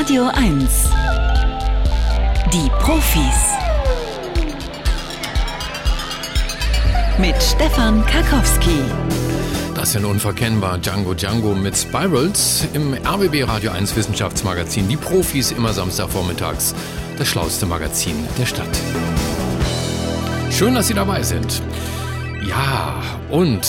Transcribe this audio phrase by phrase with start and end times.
[0.00, 0.90] Radio 1.
[2.52, 3.52] Die Profis.
[7.18, 8.80] Mit Stefan Karkowski.
[9.74, 14.88] Das sind unverkennbar Django Django mit Spirals im RBB Radio 1 Wissenschaftsmagazin.
[14.88, 16.74] Die Profis immer Samstagvormittags.
[17.18, 18.80] Das schlauste Magazin der Stadt.
[20.50, 21.62] Schön, dass Sie dabei sind.
[22.46, 23.66] Ja, und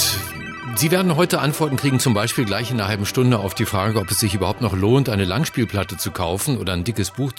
[0.75, 3.99] Sie werden heute Antworten kriegen, zum Beispiel gleich in einer halben Stunde auf die Frage,
[3.99, 7.33] ob es sich überhaupt noch lohnt, eine Langspielplatte zu kaufen oder ein dickes Buch,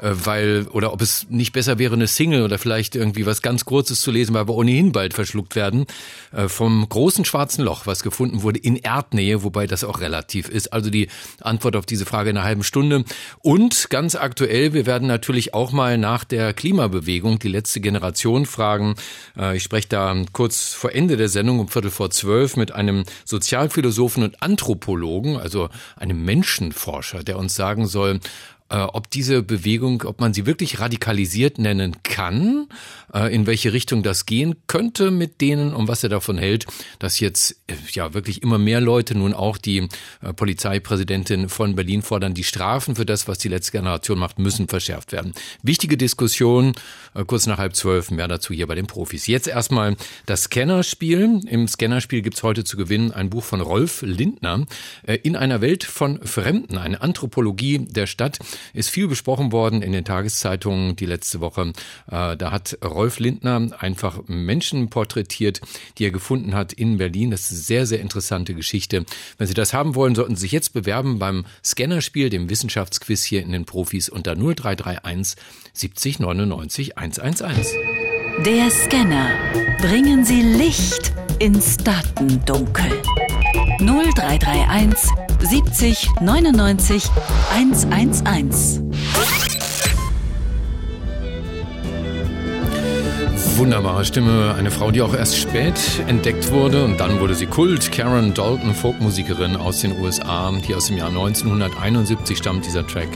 [0.00, 3.64] äh, weil oder ob es nicht besser wäre, eine Single oder vielleicht irgendwie was ganz
[3.64, 5.86] Kurzes zu lesen, weil wir ohnehin bald verschluckt werden
[6.32, 10.72] äh, vom großen schwarzen Loch, was gefunden wurde in Erdnähe, wobei das auch relativ ist.
[10.72, 11.08] Also die
[11.40, 13.04] Antwort auf diese Frage in einer halben Stunde.
[13.38, 18.96] Und ganz aktuell, wir werden natürlich auch mal nach der Klimabewegung die letzte Generation fragen.
[19.38, 23.04] Äh, ich spreche da kurz vor Ende der Sendung um Viertel vor zwölf mit einem
[23.24, 28.20] Sozialphilosophen und Anthropologen, also einem Menschenforscher, der uns sagen soll,
[28.78, 32.68] ob diese Bewegung, ob man sie wirklich radikalisiert nennen kann,
[33.12, 36.66] äh, in welche Richtung das gehen könnte mit denen und was er davon hält,
[36.98, 39.88] dass jetzt äh, ja wirklich immer mehr Leute, nun auch die
[40.36, 45.12] Polizeipräsidentin von Berlin fordern, die Strafen für das, was die letzte Generation macht, müssen verschärft
[45.12, 45.32] werden.
[45.62, 46.72] Wichtige Diskussion,
[47.26, 49.26] kurz nach halb zwölf, mehr dazu hier bei den Profis.
[49.26, 51.40] Jetzt erstmal das Scannerspiel.
[51.46, 54.66] Im Scannerspiel gibt's heute zu gewinnen ein Buch von Rolf Lindner,
[55.22, 58.38] In einer Welt von Fremden, eine Anthropologie der Stadt
[58.72, 61.72] ist viel besprochen worden in den Tageszeitungen die letzte Woche.
[62.10, 65.60] Äh, da hat Rolf Lindner einfach Menschen porträtiert,
[65.98, 67.30] die er gefunden hat in Berlin.
[67.30, 69.04] Das ist eine sehr, sehr interessante Geschichte.
[69.38, 73.42] Wenn Sie das haben wollen, sollten Sie sich jetzt bewerben beim Scannerspiel, dem Wissenschaftsquiz hier
[73.42, 75.36] in den Profis unter 0331
[75.72, 77.74] 70 99 111.
[78.44, 79.30] Der Scanner.
[79.80, 82.90] Bringen Sie Licht ins Datendunkel.
[83.78, 85.10] 0331
[85.40, 87.04] 70 99
[87.54, 88.80] 111.
[93.56, 95.74] Wunderbare Stimme, eine Frau, die auch erst spät
[96.06, 97.92] entdeckt wurde und dann wurde sie Kult.
[97.92, 103.08] Karen Dalton, Folkmusikerin aus den USA, die aus dem Jahr 1971 stammt, dieser Track.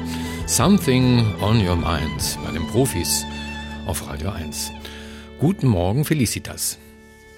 [0.46, 3.24] Something on Your Mind bei den Profis
[3.86, 4.72] auf Radio 1.
[5.40, 6.78] Guten Morgen, Felicitas.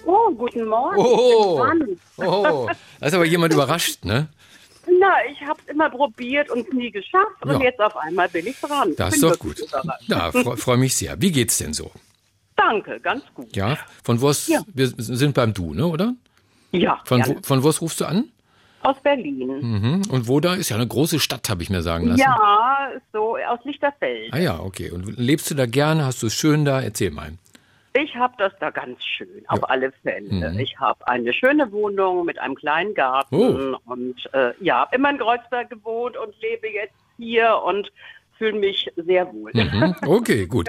[0.09, 0.97] Oh, guten Morgen.
[0.97, 1.61] Oh,
[2.17, 4.29] oh, da ist aber jemand überrascht, ne?
[4.87, 8.59] Na, ich habe es immer probiert und nie geschafft und jetzt auf einmal bin ich
[8.59, 8.95] dran.
[8.97, 9.63] Das ist doch gut.
[10.07, 11.21] Ja, freue freu mich sehr.
[11.21, 11.91] Wie geht's denn so?
[12.57, 13.55] Danke, ganz gut.
[13.55, 14.63] Ja, von wo ja.
[14.73, 16.15] wir sind beim Du, ne, oder?
[16.73, 17.03] Ja.
[17.05, 18.31] Von, wo, von wo rufst du an?
[18.81, 19.47] Aus Berlin.
[19.61, 20.03] Mhm.
[20.09, 22.21] Und wo da ist ja eine große Stadt, habe ich mir sagen lassen.
[22.21, 24.33] Ja, so aus Lichterfeld.
[24.33, 24.91] Ah ja, okay.
[24.91, 26.07] Und lebst du da gerne?
[26.07, 26.81] Hast du es schön da?
[26.81, 27.33] Erzähl mal.
[27.95, 29.65] Ich habe das da ganz schön, auf ja.
[29.69, 30.51] alle Fälle.
[30.51, 30.59] Mhm.
[30.59, 33.79] Ich habe eine schöne Wohnung mit einem kleinen Garten oh.
[33.87, 37.91] und äh, ja, immer in Kreuzberg gewohnt und lebe jetzt hier und
[38.39, 39.51] fühle mich sehr wohl.
[39.53, 39.95] Mhm.
[40.07, 40.69] Okay, gut.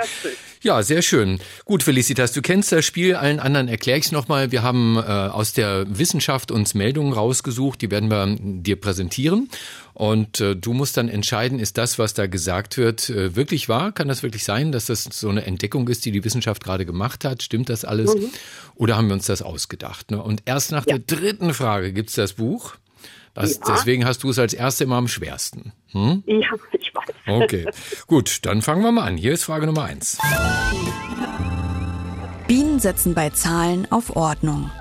[0.62, 1.40] Ja, sehr schön.
[1.66, 3.16] Gut, Felicitas, du kennst das Spiel.
[3.16, 4.52] Allen anderen erkläre ich es nochmal.
[4.52, 9.50] Wir haben äh, aus der Wissenschaft uns Meldungen rausgesucht, die werden wir dir präsentieren.
[10.00, 13.92] Und äh, du musst dann entscheiden, ist das, was da gesagt wird, äh, wirklich wahr?
[13.92, 17.26] Kann das wirklich sein, dass das so eine Entdeckung ist, die die Wissenschaft gerade gemacht
[17.26, 17.44] hat?
[17.44, 18.16] Stimmt das alles?
[18.16, 18.30] Mhm.
[18.76, 20.10] Oder haben wir uns das ausgedacht?
[20.10, 20.24] Ne?
[20.24, 20.98] Und erst nach ja.
[20.98, 22.76] der dritten Frage gibt's das Buch.
[23.34, 23.76] Das, ja.
[23.76, 25.74] Deswegen hast du es als erste immer am schwersten.
[25.88, 26.24] Hm?
[26.26, 27.16] Ja, ich weiß.
[27.28, 27.68] Okay,
[28.08, 29.18] gut, dann fangen wir mal an.
[29.18, 30.18] Hier ist Frage Nummer eins.
[32.48, 34.72] Bienen setzen bei Zahlen auf Ordnung.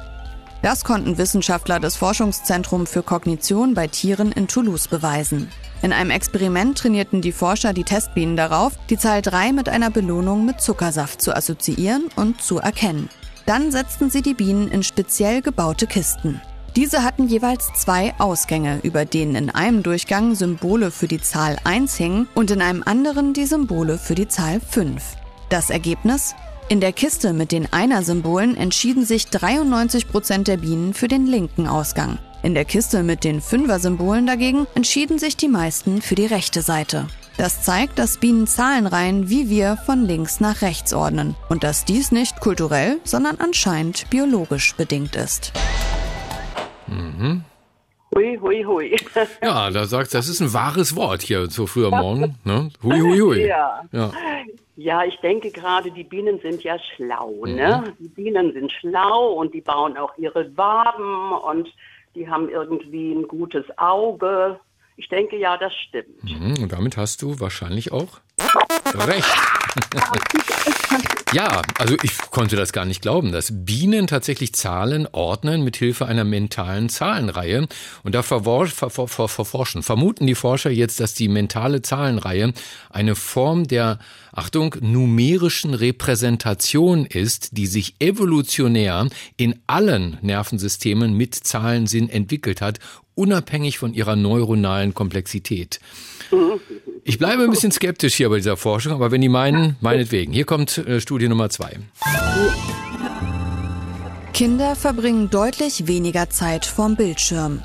[0.60, 5.50] Das konnten Wissenschaftler des Forschungszentrums für Kognition bei Tieren in Toulouse beweisen.
[5.82, 10.44] In einem Experiment trainierten die Forscher die Testbienen darauf, die Zahl 3 mit einer Belohnung
[10.44, 13.08] mit Zuckersaft zu assoziieren und zu erkennen.
[13.46, 16.40] Dann setzten sie die Bienen in speziell gebaute Kisten.
[16.74, 21.96] Diese hatten jeweils zwei Ausgänge, über denen in einem Durchgang Symbole für die Zahl 1
[21.96, 25.02] hingen und in einem anderen die Symbole für die Zahl 5.
[25.48, 26.34] Das Ergebnis?
[26.70, 31.66] In der Kiste mit den Einer-Symbolen entschieden sich 93 Prozent der Bienen für den linken
[31.66, 32.18] Ausgang.
[32.42, 37.06] In der Kiste mit den Fünfer-Symbolen dagegen entschieden sich die meisten für die rechte Seite.
[37.38, 42.12] Das zeigt, dass Bienen Zahlenreihen wie wir von links nach rechts ordnen und dass dies
[42.12, 45.54] nicht kulturell, sondern anscheinend biologisch bedingt ist.
[46.86, 47.44] Mhm.
[48.14, 48.96] Hui, hui, hui.
[49.42, 52.34] Ja, da sagt das ist ein wahres Wort hier so früh am Morgen.
[52.44, 52.70] Ne?
[52.82, 53.40] Hui, hui, hui.
[53.46, 53.84] Ja.
[53.90, 54.12] ja.
[54.80, 57.44] Ja, ich denke gerade, die Bienen sind ja schlau.
[57.44, 57.82] Ne?
[57.84, 57.96] Mhm.
[57.98, 61.68] Die Bienen sind schlau und die bauen auch ihre Waben und
[62.14, 64.60] die haben irgendwie ein gutes Auge.
[64.98, 66.24] Ich denke, ja, das stimmt.
[66.24, 66.64] Mhm.
[66.64, 68.20] Und damit hast du wahrscheinlich auch
[68.94, 69.28] recht.
[71.32, 76.06] ja, also ich konnte das gar nicht glauben, dass Bienen tatsächlich Zahlen ordnen mit Hilfe
[76.06, 77.68] einer mentalen Zahlenreihe.
[78.02, 82.52] Und da verforschen, vermuten die Forscher jetzt, dass die mentale Zahlenreihe
[82.90, 84.00] eine Form der,
[84.32, 92.78] Achtung, numerischen Repräsentation ist, die sich evolutionär in allen Nervensystemen mit Zahlensinn entwickelt hat,
[93.18, 95.80] unabhängig von ihrer neuronalen Komplexität.
[97.04, 100.32] Ich bleibe ein bisschen skeptisch hier bei dieser Forschung, aber wenn die meinen, meinetwegen.
[100.32, 101.72] Hier kommt äh, Studie Nummer zwei.
[104.32, 107.62] Kinder verbringen deutlich weniger Zeit vorm Bildschirm.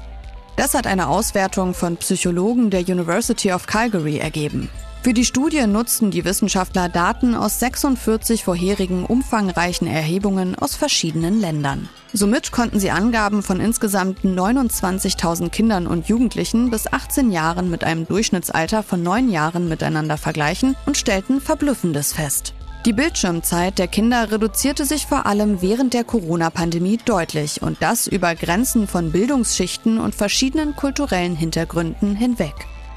[0.55, 4.69] Das hat eine Auswertung von Psychologen der University of Calgary ergeben.
[5.03, 11.89] Für die Studie nutzten die Wissenschaftler Daten aus 46 vorherigen umfangreichen Erhebungen aus verschiedenen Ländern.
[12.13, 18.07] Somit konnten sie Angaben von insgesamt 29.000 Kindern und Jugendlichen bis 18 Jahren mit einem
[18.07, 22.53] Durchschnittsalter von 9 Jahren miteinander vergleichen und stellten Verblüffendes fest.
[22.85, 28.35] Die Bildschirmzeit der Kinder reduzierte sich vor allem während der Corona-Pandemie deutlich und das über
[28.35, 32.55] Grenzen von Bildungsschichten und verschiedenen kulturellen Hintergründen hinweg.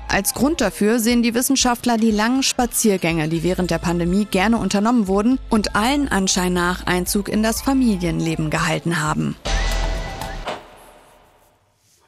[0.08, 5.08] Als Grund dafür sehen die Wissenschaftler die langen Spaziergänge, die während der Pandemie gerne unternommen
[5.08, 9.37] wurden und allen Anschein nach Einzug in das Familienleben gehalten haben.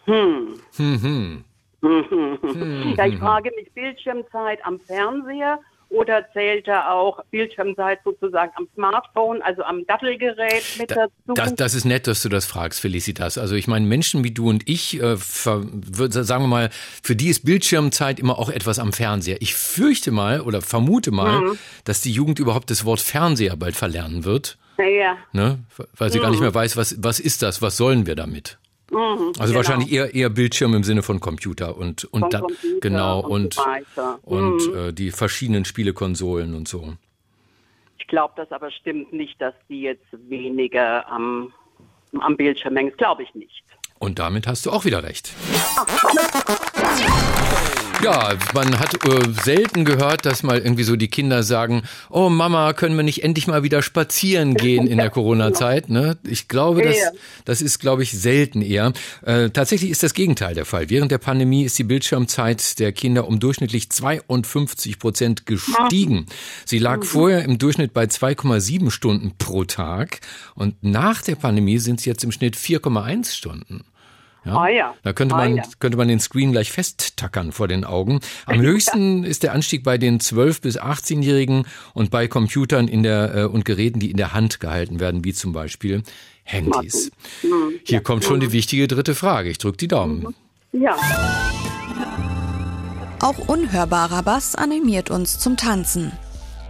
[0.05, 0.55] Hm.
[0.77, 1.45] Hm, hm.
[1.83, 2.95] hm.
[2.97, 5.59] Ja, ich frage mich, Bildschirmzeit am Fernseher
[5.91, 11.35] oder zählt da auch Bildschirmzeit sozusagen am Smartphone, also am Dattelgerät mit da, dazu?
[11.35, 13.39] Das, das, ist nett, dass du das fragst, Felicitas.
[13.39, 16.71] Also ich meine, Menschen wie du und ich, äh, sagen wir mal,
[17.03, 19.39] für die ist Bildschirmzeit immer auch etwas am Fernseher.
[19.41, 21.59] Ich fürchte mal oder vermute mal, mhm.
[21.85, 24.59] dass die Jugend überhaupt das Wort Fernseher bald verlernen wird.
[24.79, 25.17] Ja.
[25.33, 25.59] Ne?
[25.97, 26.23] Weil sie mhm.
[26.23, 26.47] gar nicht mhm.
[26.47, 28.59] mehr weiß, was, was ist das, was sollen wir damit?
[28.99, 29.55] Mhm, also genau.
[29.55, 34.23] wahrscheinlich eher, eher Bildschirm im Sinne von Computer und, und da, Computer genau und, und,
[34.23, 34.77] und mhm.
[34.77, 36.95] äh, die verschiedenen Spielekonsolen und so.
[37.99, 41.53] Ich glaube das aber stimmt nicht, dass die jetzt weniger am,
[42.19, 42.91] am Bildschirm hängen.
[42.91, 43.63] Das glaube ich nicht.
[43.99, 45.33] Und damit hast du auch wieder recht.
[48.03, 52.73] Ja, man hat äh, selten gehört, dass mal irgendwie so die Kinder sagen, oh Mama,
[52.73, 55.89] können wir nicht endlich mal wieder spazieren gehen in der Corona-Zeit?
[55.89, 56.17] Ne?
[56.23, 56.97] Ich glaube, das,
[57.45, 58.93] das ist, glaube ich, selten eher.
[59.23, 60.91] Äh, tatsächlich ist das Gegenteil der Fall.
[60.91, 66.27] Während der Pandemie ist die Bildschirmzeit der Kinder um durchschnittlich 52 Prozent gestiegen.
[66.65, 67.03] Sie lag mhm.
[67.03, 70.21] vorher im Durchschnitt bei 2,7 Stunden pro Tag
[70.55, 73.85] und nach der Pandemie sind es jetzt im Schnitt 4,1 Stunden.
[74.49, 74.57] Ja?
[74.57, 74.95] Ah, ja.
[75.03, 75.63] Da könnte man, ah, ja.
[75.79, 78.21] könnte man den Screen gleich festtackern vor den Augen.
[78.47, 83.35] Am höchsten ist der Anstieg bei den 12- bis 18-Jährigen und bei Computern in der,
[83.35, 86.03] äh, und Geräten, die in der Hand gehalten werden, wie zum Beispiel
[86.45, 87.11] Handys.
[87.43, 87.81] Mhm.
[87.85, 89.51] Hier kommt schon die wichtige dritte Frage.
[89.51, 90.35] Ich drücke die Daumen.
[90.73, 90.83] Mhm.
[90.83, 90.97] Ja.
[93.21, 96.13] Auch unhörbarer Bass animiert uns zum Tanzen.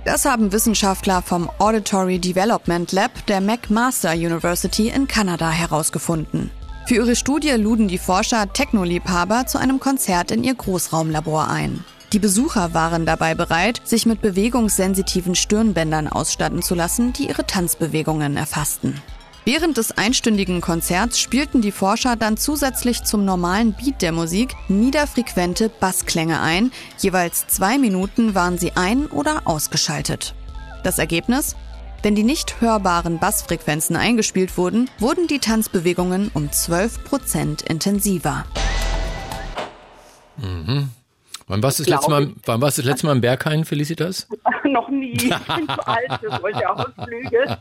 [0.05, 6.51] Das haben Wissenschaftler vom Auditory Development Lab der McMaster University in Kanada herausgefunden.
[6.89, 11.85] Für ihre Studie luden die Forscher Technoliebhaber zu einem Konzert in ihr Großraumlabor ein.
[12.15, 18.39] Die Besucher waren dabei bereit, sich mit bewegungssensitiven Stirnbändern ausstatten zu lassen, die ihre Tanzbewegungen
[18.39, 19.03] erfassten.
[19.45, 25.69] Während des einstündigen Konzerts spielten die Forscher dann zusätzlich zum normalen Beat der Musik niederfrequente
[25.69, 26.73] Bassklänge ein.
[26.97, 30.35] Jeweils zwei Minuten waren sie ein- oder ausgeschaltet.
[30.85, 31.55] Das Ergebnis?
[32.03, 38.45] Wenn die nicht hörbaren Bassfrequenzen eingespielt wurden, wurden die Tanzbewegungen um 12 Prozent intensiver.
[40.37, 40.91] Mhm.
[41.49, 44.29] Wann warst du das, letzte Mal, wann warst du das letzte Mal im Berghain, Felicitas?
[44.65, 45.13] Noch nie.
[45.15, 47.59] Ich bin zu alt für solche Ausflüge.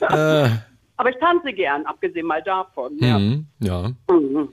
[0.00, 0.48] äh.
[0.96, 2.96] Aber ich tanze gern, abgesehen mal davon.
[2.96, 3.90] Mhm, ja.
[4.08, 4.48] Mhm.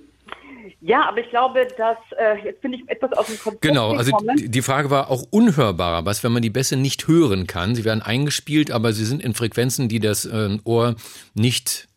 [0.81, 4.11] Ja, aber ich glaube, dass äh, jetzt bin ich etwas aus dem Konzept Genau, also
[4.11, 4.51] gekommen.
[4.51, 7.75] die Frage war auch unhörbarer, was, wenn man die Bässe nicht hören kann.
[7.75, 10.95] Sie werden eingespielt, aber sie sind in Frequenzen, die das äh, Ohr
[11.33, 11.87] nicht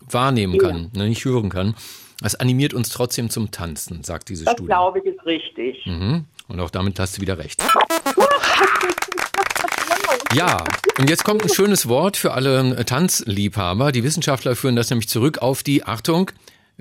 [0.00, 1.02] wahrnehmen kann, ja.
[1.02, 1.74] ne, nicht hören kann.
[2.22, 4.68] Das animiert uns trotzdem zum Tanzen, sagt diese das Studie.
[4.68, 5.86] Das glaube ich ist richtig.
[5.86, 6.26] Mhm.
[6.48, 7.62] Und auch damit hast du wieder recht.
[10.32, 10.62] Ja,
[10.98, 13.90] und jetzt kommt ein schönes Wort für alle Tanzliebhaber.
[13.90, 16.30] Die Wissenschaftler führen das nämlich zurück auf die, Achtung,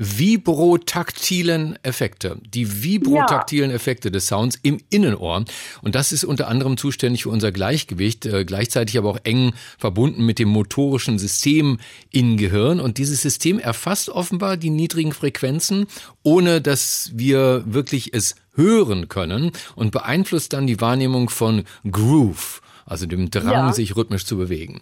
[0.02, 3.76] vibrotaktilen Effekte, die vibrotaktilen ja.
[3.76, 5.44] Effekte des Sounds im Innenohr.
[5.82, 10.26] Und das ist unter anderem zuständig für unser Gleichgewicht, äh, gleichzeitig aber auch eng verbunden
[10.26, 11.80] mit dem motorischen System
[12.12, 12.80] im Gehirn.
[12.80, 15.88] Und dieses System erfasst offenbar die niedrigen Frequenzen,
[16.24, 23.06] ohne dass wir wirklich es hören können und beeinflusst dann die Wahrnehmung von Groove, also
[23.06, 23.74] dem Drang, ja.
[23.74, 24.82] sich rhythmisch zu bewegen.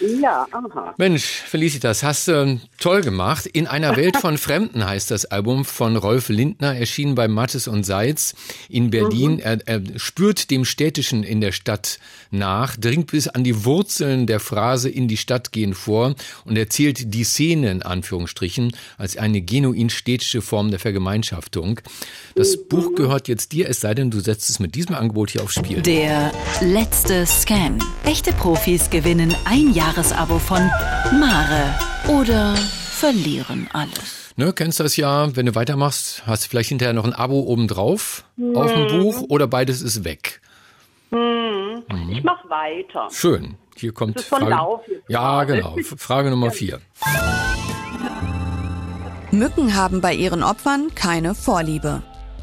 [0.00, 0.94] Ja, aha.
[0.96, 3.46] Mensch, Felicitas, hast du ähm, toll gemacht.
[3.46, 7.84] In einer Welt von Fremden heißt das Album von Rolf Lindner, erschienen bei Mattes und
[7.84, 8.34] Seitz
[8.68, 9.34] in Berlin.
[9.34, 9.40] Mhm.
[9.40, 11.98] Er, er spürt dem Städtischen in der Stadt
[12.30, 16.14] nach, dringt bis an die Wurzeln der Phrase in die Stadt gehen vor
[16.44, 21.80] und erzählt die Szene in Anführungsstrichen als eine genuin städtische Form der Vergemeinschaftung.
[22.34, 22.68] Das mhm.
[22.68, 25.54] Buch gehört jetzt dir, es sei denn, du setzt es mit diesem Angebot hier aufs
[25.54, 25.82] Spiel.
[25.82, 27.78] Der letzte Scan.
[28.04, 30.70] Echte Profis gewinnen ein Jahr Jahresabo von
[31.18, 31.74] Mare
[32.08, 34.34] oder verlieren alles.
[34.36, 38.22] Ne, kennst das ja, wenn du weitermachst, hast du vielleicht hinterher noch ein Abo obendrauf
[38.36, 38.54] mhm.
[38.54, 40.42] auf dem Buch oder beides ist weg.
[41.10, 41.84] Mhm.
[41.88, 42.10] Mhm.
[42.10, 43.08] Ich mach weiter.
[43.10, 43.54] Schön.
[43.76, 44.50] Hier kommt das ist Frage.
[44.50, 45.74] Lauf ja, genau.
[45.96, 46.80] Frage Nummer vier.
[49.30, 52.02] Mücken haben bei ihren Opfern keine Vorliebe.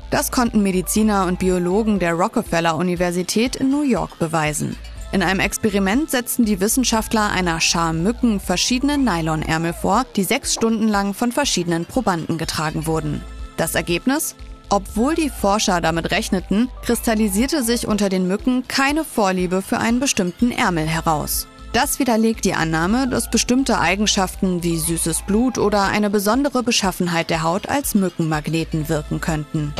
[0.10, 4.75] Das konnten Mediziner und Biologen der Rockefeller Universität in New York beweisen.
[5.15, 10.89] In einem Experiment setzten die Wissenschaftler einer Schar Mücken verschiedene Nylonärmel vor, die sechs Stunden
[10.89, 13.22] lang von verschiedenen Probanden getragen wurden.
[13.55, 14.36] Das Ergebnis?
[14.67, 20.51] Obwohl die Forscher damit rechneten, kristallisierte sich unter den Mücken keine Vorliebe für einen bestimmten
[20.51, 21.48] Ärmel heraus.
[21.72, 27.41] Das widerlegt die Annahme, dass bestimmte Eigenschaften wie süßes Blut oder eine besondere Beschaffenheit der
[27.41, 29.74] Haut als Mückenmagneten wirken könnten.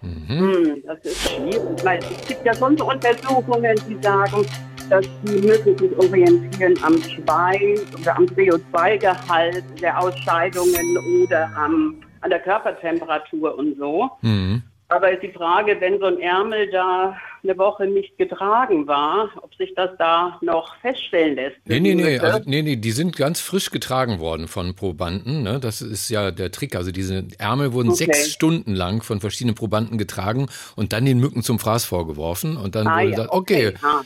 [0.00, 0.82] Mhm.
[0.86, 4.46] Das ist schwierig, weil es gibt ja sonst Untersuchungen, die sagen,
[4.88, 12.30] dass die Mücken sich orientieren am Schweiß oder am CO2-Gehalt der Ausscheidungen oder am, an
[12.30, 14.10] der Körpertemperatur und so.
[14.22, 14.62] Mhm.
[14.90, 19.54] Aber ist die Frage, wenn so ein Ärmel da eine Woche nicht getragen war, ob
[19.54, 21.56] sich das da noch feststellen lässt.
[21.66, 25.42] Nee, nee, nee, also, nee, nee, die sind ganz frisch getragen worden von Probanden.
[25.42, 25.60] Ne?
[25.60, 26.74] Das ist ja der Trick.
[26.74, 28.06] Also diese Ärmel wurden okay.
[28.06, 32.56] sechs Stunden lang von verschiedenen Probanden getragen und dann den Mücken zum Fraß vorgeworfen.
[32.56, 33.78] Und dann ah, wurde ja, dann, okay, okay.
[33.82, 34.00] Ah.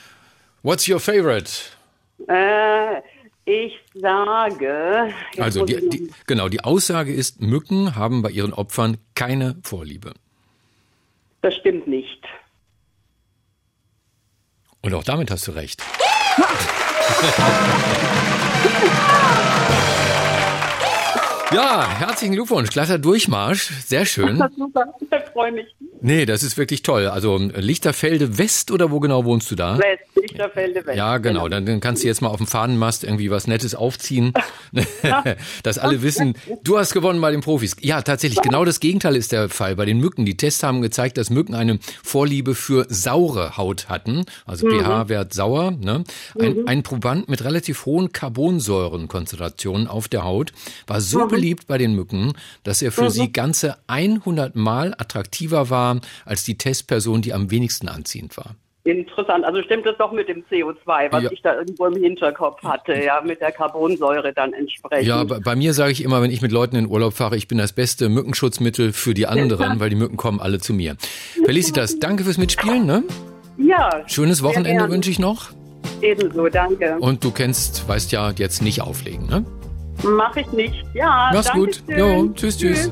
[0.62, 1.50] what's your favorite?
[2.26, 3.00] Äh,
[3.44, 5.12] ich sage.
[5.38, 10.12] Also die, die, genau, die Aussage ist, Mücken haben bei ihren Opfern keine Vorliebe.
[11.42, 12.22] Das stimmt nicht.
[14.80, 15.82] Und auch damit hast du recht.
[21.54, 22.70] Ja, herzlichen Glückwunsch.
[22.70, 23.70] Glatter Durchmarsch.
[23.84, 24.42] Sehr schön.
[24.56, 25.66] Super, ich freue mich.
[26.00, 27.08] Nee, das ist wirklich toll.
[27.08, 29.76] Also Lichterfelde West oder wo genau wohnst du da?
[29.78, 30.96] West, Lichterfelde West.
[30.96, 31.48] Ja, genau.
[31.48, 34.32] Dann, dann kannst du jetzt mal auf dem Fahnenmast irgendwie was Nettes aufziehen,
[35.62, 37.76] dass alle wissen, du hast gewonnen bei den Profis.
[37.80, 39.76] Ja, tatsächlich, genau das Gegenteil ist der Fall.
[39.76, 44.24] Bei den Mücken, die Tests haben gezeigt, dass Mücken eine Vorliebe für saure Haut hatten,
[44.46, 44.80] also mhm.
[44.80, 45.72] pH-Wert sauer.
[45.72, 46.04] Ne?
[46.38, 46.68] Ein, mhm.
[46.68, 50.52] ein Proband mit relativ hohen Carbonsäurenkonzentrationen auf der Haut
[50.86, 53.10] war so mhm beliebt bei den Mücken, dass er für mhm.
[53.10, 58.54] sie ganze 100 Mal attraktiver war als die Testperson, die am wenigsten anziehend war.
[58.84, 59.44] Interessant.
[59.44, 61.30] Also stimmt das doch mit dem CO2, was ja.
[61.30, 65.06] ich da irgendwo im Hinterkopf hatte, ja, mit der Carbonsäure dann entsprechend.
[65.06, 67.58] Ja, bei, mir sage ich immer, wenn ich mit Leuten in Urlaub fahre, ich bin
[67.58, 70.96] das beste Mückenschutzmittel für die anderen, weil die Mücken kommen alle zu mir.
[71.44, 73.04] Felicitas, danke fürs Mitspielen, ne?
[73.56, 74.02] Ja.
[74.08, 75.50] Schönes Wochenende wünsche ich noch.
[76.00, 76.96] Ebenso, danke.
[76.98, 79.44] Und du kennst, weißt ja, jetzt nicht auflegen, ne?
[80.02, 80.84] Mach ich nicht.
[80.94, 81.84] Ja, Mach's gut.
[81.86, 82.90] Jo, tschüss, tschüss.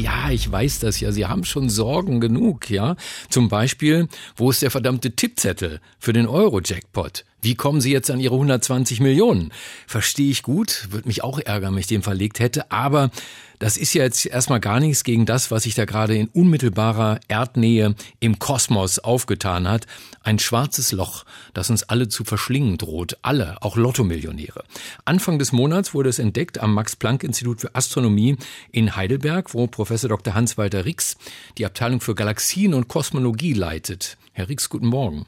[0.00, 1.12] Ja, ich weiß das ja.
[1.12, 2.96] Sie haben schon Sorgen genug, ja.
[3.28, 7.26] Zum Beispiel, wo ist der verdammte Tippzettel für den Euro-Jackpot?
[7.42, 9.52] Wie kommen Sie jetzt an Ihre 120 Millionen?
[9.86, 13.10] Verstehe ich gut, würde mich auch ärgern, wenn ich den verlegt hätte, aber
[13.60, 17.20] das ist ja jetzt erstmal gar nichts gegen das, was sich da gerade in unmittelbarer
[17.28, 19.86] Erdnähe im Kosmos aufgetan hat.
[20.22, 23.18] Ein schwarzes Loch, das uns alle zu verschlingen droht.
[23.22, 24.64] Alle, auch Lottomillionäre.
[25.04, 28.36] Anfang des Monats wurde es entdeckt am Max-Planck-Institut für Astronomie
[28.72, 30.34] in Heidelberg, wo Professor Dr.
[30.34, 31.18] Hans-Walter Rix
[31.58, 34.16] die Abteilung für Galaxien und Kosmologie leitet.
[34.32, 35.26] Herr Rix, guten Morgen.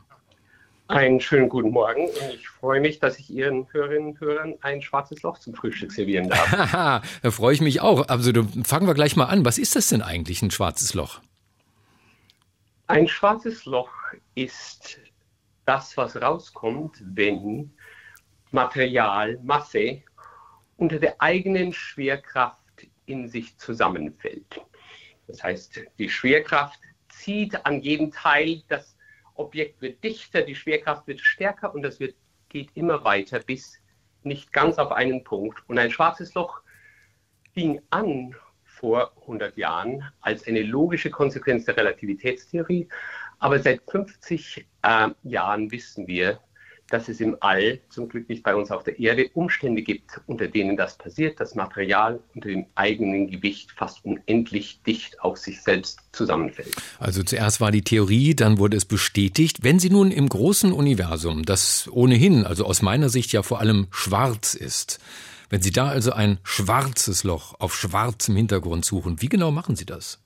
[0.93, 4.83] Einen schönen guten Morgen und ich freue mich, dass ich Ihren Hörerinnen und Hörern ein
[4.83, 6.51] schwarzes Loch zum Frühstück servieren darf.
[7.23, 8.09] da freue ich mich auch.
[8.09, 8.31] Also
[8.63, 9.43] fangen wir gleich mal an.
[9.43, 11.23] Was ist das denn eigentlich, ein schwarzes Loch?
[12.89, 13.89] Ein schwarzes Loch
[14.35, 15.01] ist
[15.65, 17.73] das, was rauskommt, wenn
[18.51, 20.03] Material, Masse
[20.77, 22.59] unter der eigenen Schwerkraft
[23.07, 24.61] in sich zusammenfällt.
[25.27, 28.92] Das heißt, die Schwerkraft zieht an jedem Teil das
[29.35, 32.15] Objekt wird dichter, die Schwerkraft wird stärker und das wird,
[32.49, 33.79] geht immer weiter bis
[34.23, 35.59] nicht ganz auf einen Punkt.
[35.69, 36.61] Und ein schwarzes Loch
[37.53, 38.35] fing an
[38.65, 42.89] vor 100 Jahren als eine logische Konsequenz der Relativitätstheorie.
[43.39, 46.41] Aber seit 50 äh, Jahren wissen wir,
[46.93, 50.47] dass es im All, zum Glück nicht bei uns auf der Erde, Umstände gibt, unter
[50.47, 56.01] denen das passiert, das Material unter dem eigenen Gewicht fast unendlich dicht auf sich selbst
[56.13, 56.75] zusammenfällt.
[56.99, 59.63] Also zuerst war die Theorie, dann wurde es bestätigt.
[59.63, 63.87] Wenn Sie nun im großen Universum, das ohnehin, also aus meiner Sicht ja vor allem
[63.91, 65.01] schwarz ist,
[65.49, 69.87] wenn Sie da also ein schwarzes Loch auf schwarzem Hintergrund suchen, wie genau machen Sie
[69.87, 70.19] das?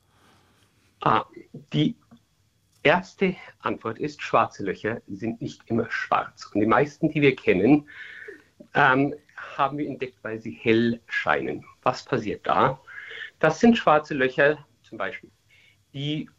[1.01, 1.25] Ah,
[1.73, 1.95] die
[2.87, 6.47] erste Antwort ist, schwarze Löcher sind nicht immer schwarz.
[6.47, 7.89] Und die meisten, die wir kennen,
[8.75, 11.65] ähm, haben wir entdeckt, weil sie hell scheinen.
[11.83, 12.81] Was passiert da?
[13.39, 15.31] Das sind schwarze Löcher zum Beispiel,
[15.93, 16.31] die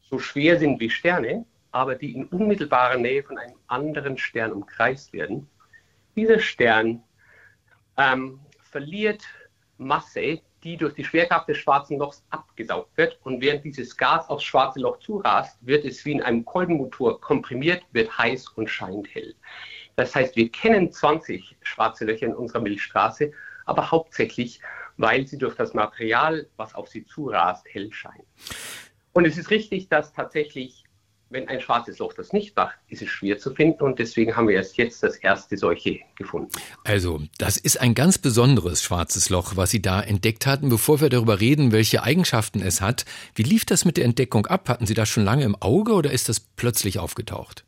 [0.00, 5.12] so schwer sind wie Sterne, aber die in unmittelbarer Nähe von einem anderen Stern umkreist
[5.12, 5.48] werden.
[6.16, 7.02] Dieser Stern
[7.96, 9.24] ähm, verliert
[9.78, 13.18] Masse die durch die Schwerkraft des schwarzen Lochs abgesaugt wird.
[13.22, 17.84] Und während dieses Gas aufs schwarze Loch zurast, wird es wie in einem Kolbenmotor komprimiert,
[17.92, 19.34] wird heiß und scheint hell.
[19.96, 23.30] Das heißt, wir kennen 20 schwarze Löcher in unserer Milchstraße,
[23.66, 24.60] aber hauptsächlich,
[24.96, 28.26] weil sie durch das Material, was auf sie zurast, hell scheinen.
[29.12, 30.83] Und es ist richtig, dass tatsächlich
[31.30, 34.48] wenn ein schwarzes Loch das nicht macht, ist es schwer zu finden und deswegen haben
[34.48, 36.50] wir erst jetzt das erste solche gefunden.
[36.84, 40.68] Also, das ist ein ganz besonderes schwarzes Loch, was Sie da entdeckt hatten.
[40.68, 43.04] Bevor wir darüber reden, welche Eigenschaften es hat,
[43.34, 44.68] wie lief das mit der Entdeckung ab?
[44.68, 47.64] Hatten Sie das schon lange im Auge oder ist das plötzlich aufgetaucht?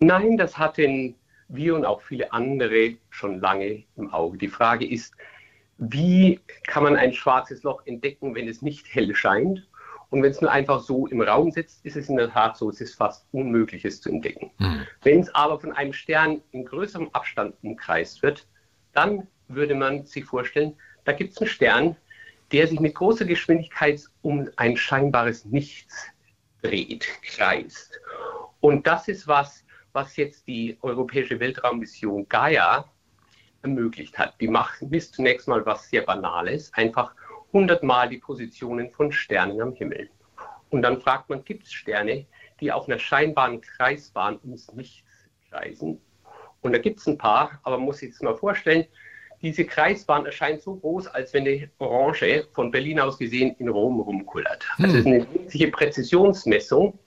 [0.00, 1.14] Nein, das hatten
[1.48, 4.38] wir und auch viele andere schon lange im Auge.
[4.38, 5.14] Die Frage ist,
[5.78, 9.66] wie kann man ein schwarzes Loch entdecken, wenn es nicht hell scheint?
[10.10, 12.68] Und wenn es nur einfach so im Raum sitzt, ist es in der Tat so,
[12.68, 14.50] es ist fast unmöglich, es zu entdecken.
[14.58, 14.86] Mhm.
[15.02, 18.46] Wenn es aber von einem Stern in größerem Abstand umkreist wird,
[18.92, 20.74] dann würde man sich vorstellen,
[21.04, 21.96] da gibt es einen Stern,
[22.52, 26.06] der sich mit großer Geschwindigkeit um ein scheinbares Nichts
[26.62, 28.00] dreht, kreist.
[28.60, 32.84] Und das ist was, was jetzt die europäische Weltraummission Gaia
[33.62, 34.40] ermöglicht hat.
[34.40, 37.14] Die macht, misst zunächst mal was sehr Banales, einfach
[37.52, 40.10] hundertmal die Positionen von Sternen am Himmel.
[40.70, 42.26] Und dann fragt man, gibt es Sterne,
[42.60, 46.00] die auf einer scheinbaren Kreisbahn ums Nichts kreisen?
[46.60, 48.86] Und da gibt es ein paar, aber man muss sich das mal vorstellen,
[49.42, 54.00] diese Kreisbahn erscheint so groß, als wenn eine Orange von Berlin aus gesehen in Rom
[54.00, 54.66] rumkullert.
[54.76, 54.84] Hm.
[54.84, 56.98] Also es ist eine winzige Präzisionsmessung.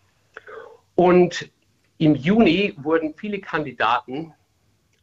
[0.96, 1.52] Und
[2.00, 4.34] im Juni wurden viele Kandidaten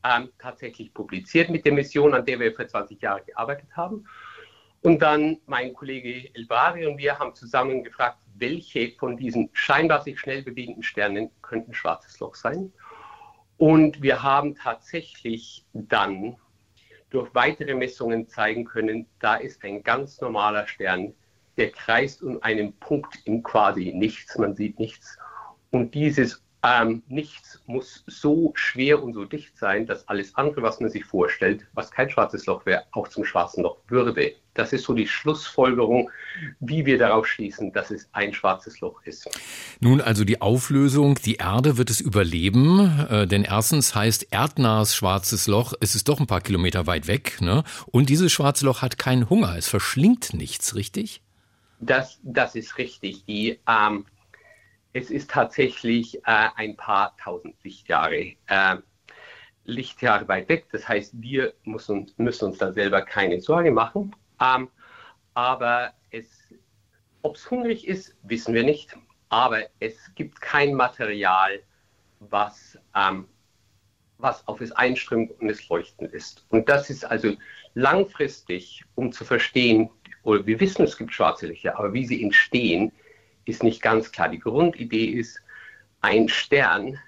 [0.03, 4.07] ähm, tatsächlich publiziert mit der Mission, an der wir vor 20 Jahren gearbeitet haben.
[4.83, 10.19] Und dann mein Kollege Elbari und wir haben zusammen gefragt, welche von diesen scheinbar sich
[10.19, 12.73] schnell bewegenden Sternen könnten schwarzes Loch sein.
[13.59, 16.37] Und wir haben tatsächlich dann
[17.11, 21.13] durch weitere Messungen zeigen können, da ist ein ganz normaler Stern,
[21.59, 25.19] der kreist um einen Punkt im quasi nichts, man sieht nichts.
[25.71, 30.81] Und dieses ähm, nichts muss so schwer und so dicht sein, dass alles andere, was
[30.81, 34.35] man sich vorstellt, was kein schwarzes Loch wäre, auch zum schwarzen Loch würde.
[34.53, 36.11] Das ist so die Schlussfolgerung,
[36.59, 39.29] wie wir darauf schließen, dass es ein schwarzes Loch ist.
[39.81, 45.47] Nun also die Auflösung, die Erde wird es überleben, äh, denn erstens heißt erdnahes schwarzes
[45.47, 47.65] Loch, es ist doch ein paar Kilometer weit weg, ne?
[47.87, 51.23] Und dieses schwarze Loch hat keinen Hunger, es verschlingt nichts, richtig?
[51.81, 53.25] Das, das ist richtig.
[53.25, 54.05] Die ähm,
[54.93, 58.77] es ist tatsächlich äh, ein paar tausend Lichtjahre, äh,
[59.65, 60.67] Lichtjahre weit weg.
[60.73, 64.15] Das heißt, wir müssen, müssen uns da selber keine Sorge machen.
[64.41, 64.69] Ähm,
[65.35, 65.93] aber
[67.23, 68.97] ob es hungrig ist, wissen wir nicht.
[69.29, 71.63] Aber es gibt kein Material,
[72.19, 73.29] was, ähm,
[74.19, 76.45] was auf es einströmt und es leuchtend ist.
[76.49, 77.37] Und das ist also
[77.75, 79.91] langfristig, um zu verstehen,
[80.23, 82.93] oder wir wissen, es gibt schwarze Lichter, aber wie sie entstehen,
[83.51, 84.29] ist nicht ganz klar.
[84.29, 85.41] Die Grundidee ist,
[86.01, 86.99] ein Stern,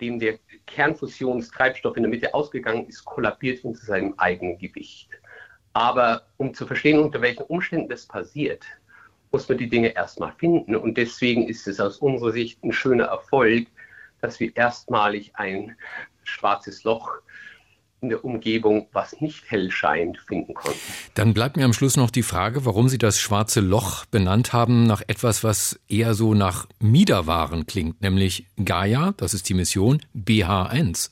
[0.00, 5.10] dem der Kernfusionstreibstoff in der Mitte ausgegangen ist, kollabiert hinter seinem eigenen Gewicht.
[5.72, 8.64] Aber um zu verstehen, unter welchen Umständen das passiert,
[9.30, 10.74] muss man die Dinge erstmal finden.
[10.74, 13.68] Und deswegen ist es aus unserer Sicht ein schöner Erfolg,
[14.20, 15.76] dass wir erstmalig ein
[16.24, 17.10] schwarzes Loch
[18.06, 20.78] in der Umgebung, was nicht hell scheint, finden konnten.
[21.14, 24.84] Dann bleibt mir am Schluss noch die Frage, warum Sie das schwarze Loch benannt haben
[24.86, 31.10] nach etwas, was eher so nach Miederwaren klingt, nämlich Gaia, das ist die Mission, BH1.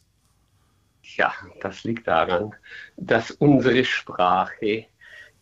[1.17, 2.55] Ja, das liegt daran,
[2.97, 4.87] dass unsere Sprache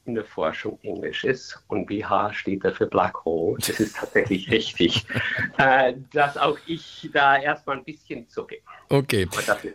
[0.05, 4.51] in der Forschung Englisch ist und BH steht da für Black Hole, das ist tatsächlich
[4.51, 5.05] richtig,
[5.59, 8.57] äh, dass auch ich da erstmal ein bisschen zucke.
[8.89, 9.27] Okay,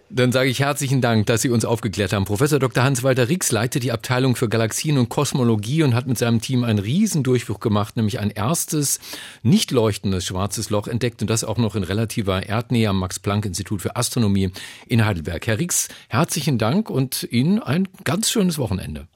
[0.09, 2.25] dann sage ich herzlichen Dank, dass Sie uns aufgeklärt haben.
[2.25, 2.83] Professor Dr.
[2.83, 6.79] Hans-Walter Rix leitet die Abteilung für Galaxien und Kosmologie und hat mit seinem Team einen
[6.79, 8.99] Riesendurchbruch gemacht, nämlich ein erstes
[9.41, 13.95] nicht leuchtendes schwarzes Loch entdeckt und das auch noch in relativer Erdnähe am Max-Planck-Institut für
[13.95, 14.51] Astronomie
[14.87, 15.47] in Heidelberg.
[15.47, 19.07] Herr Rix, herzlichen Dank und Ihnen ein ganz schönes Wochenende.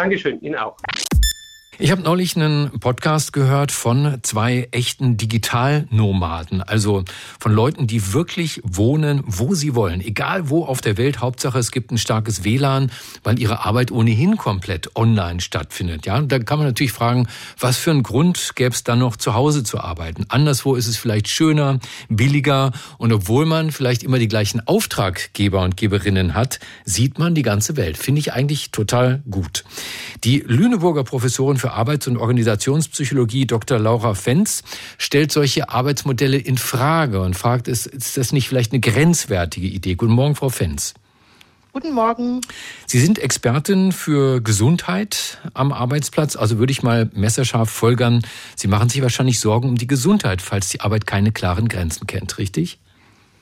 [0.00, 0.78] Dankeschön, Ihnen auch.
[1.82, 7.04] Ich habe neulich einen Podcast gehört von zwei echten Digitalnomaden, also
[7.38, 11.22] von Leuten, die wirklich wohnen, wo sie wollen, egal wo auf der Welt.
[11.22, 16.04] Hauptsache, es gibt ein starkes WLAN, weil ihre Arbeit ohnehin komplett online stattfindet.
[16.04, 19.32] Ja, da kann man natürlich fragen, was für einen Grund gäbe es dann noch zu
[19.32, 20.26] Hause zu arbeiten?
[20.28, 21.78] Anderswo ist es vielleicht schöner,
[22.10, 27.40] billiger und obwohl man vielleicht immer die gleichen Auftraggeber und Geberinnen hat, sieht man die
[27.40, 27.96] ganze Welt.
[27.96, 29.64] Finde ich eigentlich total gut.
[30.24, 33.78] Die Lüneburger Professorin für Arbeits- und Organisationspsychologie, Dr.
[33.78, 34.62] Laura Fenz,
[34.98, 39.94] stellt solche Arbeitsmodelle in Frage und fragt, ist, ist das nicht vielleicht eine grenzwertige Idee?
[39.94, 40.94] Guten Morgen, Frau Fenz.
[41.72, 42.40] Guten Morgen.
[42.86, 46.34] Sie sind Expertin für Gesundheit am Arbeitsplatz.
[46.34, 48.22] Also würde ich mal messerscharf folgern.
[48.56, 52.38] Sie machen sich wahrscheinlich Sorgen um die Gesundheit, falls die Arbeit keine klaren Grenzen kennt,
[52.38, 52.80] richtig?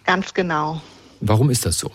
[0.04, 0.82] Ganz genau.
[1.20, 1.90] Warum ist das so?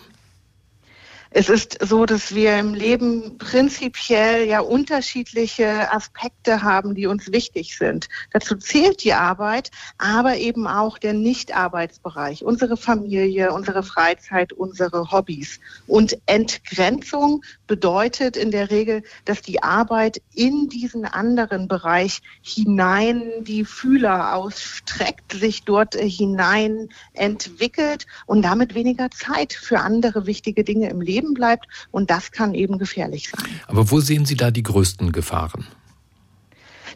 [1.36, 7.76] Es ist so, dass wir im Leben prinzipiell ja unterschiedliche Aspekte haben, die uns wichtig
[7.76, 8.08] sind.
[8.32, 15.58] Dazu zählt die Arbeit, aber eben auch der Nicht-Arbeitsbereich, unsere Familie, unsere Freizeit, unsere Hobbys.
[15.88, 23.64] Und Entgrenzung bedeutet in der Regel, dass die Arbeit in diesen anderen Bereich hinein die
[23.64, 31.00] Fühler ausstreckt, sich dort hinein entwickelt und damit weniger Zeit für andere wichtige Dinge im
[31.00, 31.66] Leben Leben bleibt.
[31.90, 33.60] Und das kann eben gefährlich sein.
[33.66, 35.66] Aber wo sehen Sie da die größten Gefahren?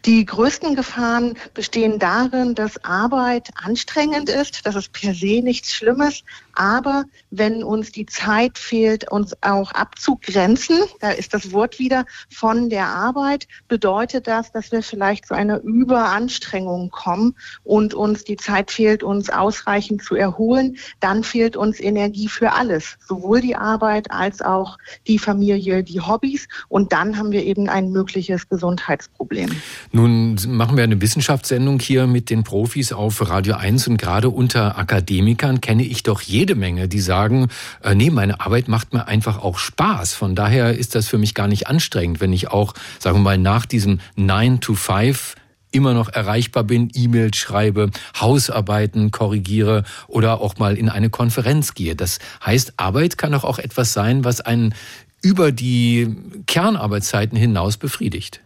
[0.05, 4.64] Die größten Gefahren bestehen darin, dass Arbeit anstrengend ist.
[4.64, 6.23] Das ist per se nichts Schlimmes.
[6.59, 12.68] Aber wenn uns die Zeit fehlt, uns auch abzugrenzen, da ist das Wort wieder von
[12.68, 18.73] der Arbeit, bedeutet das, dass wir vielleicht zu einer Überanstrengung kommen und uns die Zeit
[18.73, 20.79] fehlt, uns ausreichend zu erholen.
[20.99, 26.49] Dann fehlt uns Energie für alles, sowohl die Arbeit als auch die Familie, die Hobbys.
[26.68, 29.51] Und dann haben wir eben ein mögliches Gesundheitsproblem.
[29.92, 34.77] Nun machen wir eine Wissenschaftssendung hier mit den Profis auf Radio 1 und gerade unter
[34.77, 37.49] Akademikern kenne ich doch jede jede Menge, die sagen,
[37.83, 40.15] äh, nee, meine Arbeit macht mir einfach auch Spaß.
[40.15, 43.37] Von daher ist das für mich gar nicht anstrengend, wenn ich auch, sagen wir mal,
[43.37, 45.35] nach diesem 9 to 5
[45.73, 51.95] immer noch erreichbar bin, E-Mails schreibe, Hausarbeiten korrigiere oder auch mal in eine Konferenz gehe.
[51.95, 54.75] Das heißt, Arbeit kann doch auch etwas sein, was einen
[55.21, 58.41] über die Kernarbeitszeiten hinaus befriedigt.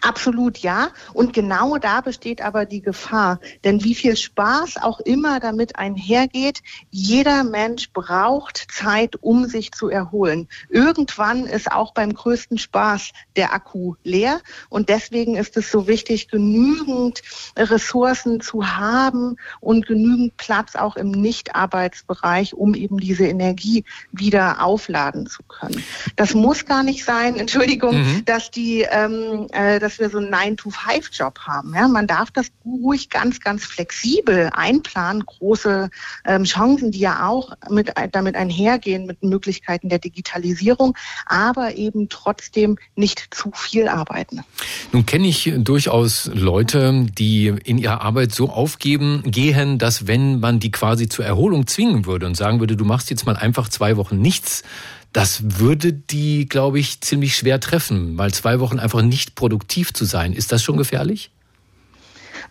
[0.00, 0.88] Absolut ja.
[1.12, 3.40] Und genau da besteht aber die Gefahr.
[3.64, 9.88] Denn wie viel Spaß auch immer damit einhergeht, jeder Mensch braucht Zeit, um sich zu
[9.88, 10.48] erholen.
[10.68, 14.40] Irgendwann ist auch beim größten Spaß der Akku leer.
[14.68, 17.22] Und deswegen ist es so wichtig, genügend
[17.56, 25.26] Ressourcen zu haben und genügend Platz auch im Nicht-Arbeitsbereich, um eben diese Energie wieder aufladen
[25.26, 25.84] zu können.
[26.16, 28.24] Das muss gar nicht sein, Entschuldigung, mhm.
[28.24, 31.74] dass die ähm, äh, dass wir so einen 9-to-5-Job haben.
[31.74, 35.24] Ja, man darf das ruhig ganz, ganz flexibel einplanen.
[35.24, 35.90] Große
[36.24, 42.78] ähm, Chancen, die ja auch mit, damit einhergehen mit Möglichkeiten der Digitalisierung, aber eben trotzdem
[42.96, 44.42] nicht zu viel arbeiten.
[44.92, 50.60] Nun kenne ich durchaus Leute, die in ihrer Arbeit so aufgeben gehen, dass wenn man
[50.60, 53.96] die quasi zur Erholung zwingen würde und sagen würde, du machst jetzt mal einfach zwei
[53.96, 54.62] Wochen nichts,
[55.12, 60.04] das würde die, glaube ich, ziemlich schwer treffen, weil zwei Wochen einfach nicht produktiv zu
[60.04, 60.32] sein.
[60.32, 61.30] Ist das schon gefährlich?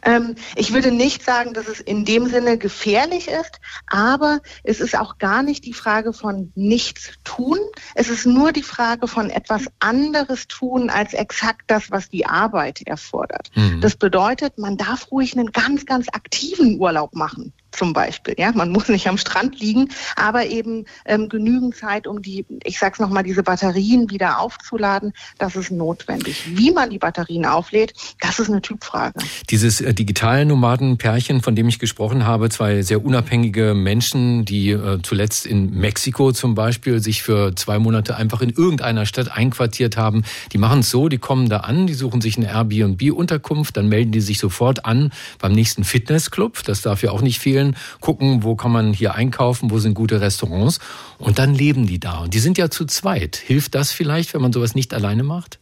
[0.02, 4.98] Ähm, ich würde nicht sagen, dass es in dem Sinne gefährlich ist, aber es ist
[4.98, 7.60] auch gar nicht die Frage von nichts tun.
[7.96, 12.82] Es ist nur die Frage von etwas anderes tun als exakt das, was die Arbeit
[12.86, 13.50] erfordert.
[13.56, 13.82] Mhm.
[13.82, 18.36] Das bedeutet, man darf ruhig einen ganz, ganz aktiven Urlaub machen zum Beispiel.
[18.38, 22.80] Ja, man muss nicht am Strand liegen, aber eben ähm, genügend Zeit, um die, ich
[22.80, 25.14] sag's nochmal, diese Batterien wieder aufzuladen.
[25.38, 26.58] Das ist notwendig.
[26.58, 29.20] Wie man die Batterien auflädt, das ist eine Typfrage.
[29.50, 35.00] Dieses äh, digitale Nomadenpärchen, von dem ich gesprochen habe, zwei sehr unabhängige Menschen, die äh,
[35.04, 40.24] zuletzt in Mexiko zum Beispiel sich für zwei Monate einfach in irgendeiner Stadt einquartiert haben.
[40.54, 44.12] Die machen es so, die kommen da an, die suchen sich eine Airbnb-Unterkunft, dann melden
[44.12, 46.64] die sich sofort an beim nächsten Fitnessclub.
[46.64, 49.94] Das darf ja auch nicht fehlen entwickeln, gucken, wo kann man hier einkaufen, wo sind
[49.94, 50.80] gute Restaurants
[51.18, 52.20] und dann leben die da.
[52.20, 53.36] Und die sind ja zu zweit.
[53.36, 55.59] Hilft das vielleicht, wenn man sowas nicht alleine macht?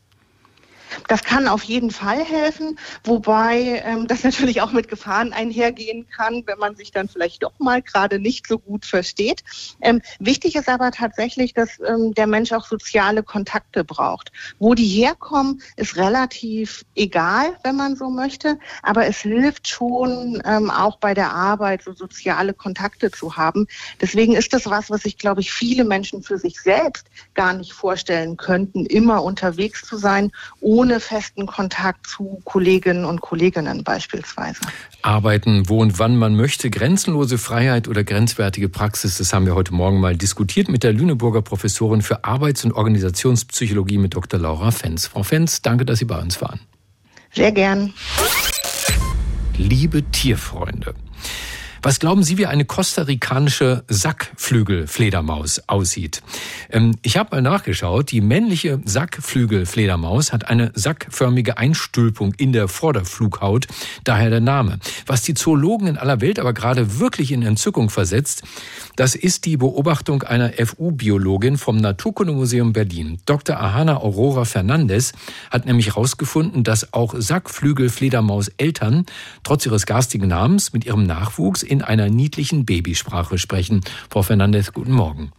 [1.08, 6.43] Das kann auf jeden Fall helfen, wobei ähm, das natürlich auch mit Gefahren einhergehen kann,
[6.45, 9.43] wenn man sich dann vielleicht doch mal gerade nicht so gut versteht.
[9.82, 14.32] Ähm, wichtig ist aber tatsächlich, dass ähm, der Mensch auch soziale Kontakte braucht.
[14.60, 20.69] Wo die herkommen, ist relativ egal, wenn man so möchte, aber es hilft schon ähm,
[20.69, 23.67] auch bei der Arbeit so soziale Kontakte zu haben.
[24.02, 27.73] Deswegen ist das was, was ich glaube ich viele Menschen für sich selbst gar nicht
[27.73, 34.60] vorstellen könnten, immer unterwegs zu sein, ohne festen Kontakt zu Kolleginnen und Kolleginnen beispielsweise.
[35.02, 39.74] Arbeiten, wo und wann man möchte, grenzenlose Freiheit oder grenzwertige Praxis, das haben wir heute
[39.74, 44.40] Morgen mal diskutiert mit der Lüneburger Professorin für Arbeits- und Organisationspsychologie mit Dr.
[44.40, 45.08] Laura Fenz.
[45.08, 46.60] Frau Fenz, danke, dass Sie bei uns waren.
[47.34, 47.94] Sehr gern.
[49.58, 50.94] Liebe Tierfreunde.
[51.88, 56.21] Was glauben Sie, wie eine kostarikanische Sackflügelfledermaus aussieht?
[56.69, 58.12] Ähm, ich habe mal nachgeschaut.
[58.12, 63.67] Die männliche Sackflügelfledermaus hat eine sackförmige Einstülpung in der Vorderflughaut,
[64.04, 64.80] daher der Name.
[65.06, 68.43] Was die Zoologen in aller Welt aber gerade wirklich in Entzückung versetzt,
[68.97, 73.19] das ist die Beobachtung einer FU-Biologin vom Naturkundemuseum Berlin.
[73.26, 73.62] Dr.
[73.62, 75.13] Ahana Aurora Fernandez
[75.52, 79.06] hat nämlich herausgefunden, dass auch Sackflügelfledermaus-Eltern
[79.43, 83.82] trotz ihres garstigen Namens mit ihrem Nachwuchs in einer niedlichen Babysprache sprechen.
[84.10, 85.32] Frau Fernandez, guten Morgen.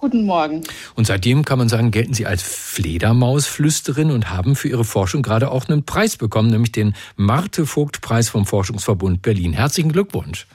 [0.00, 0.62] Guten Morgen.
[0.94, 5.50] Und seitdem kann man sagen, gelten Sie als Fledermausflüsterin und haben für Ihre Forschung gerade
[5.50, 9.52] auch einen Preis bekommen, nämlich den Marte-Vogt-Preis vom Forschungsverbund Berlin.
[9.52, 10.46] Herzlichen Glückwunsch.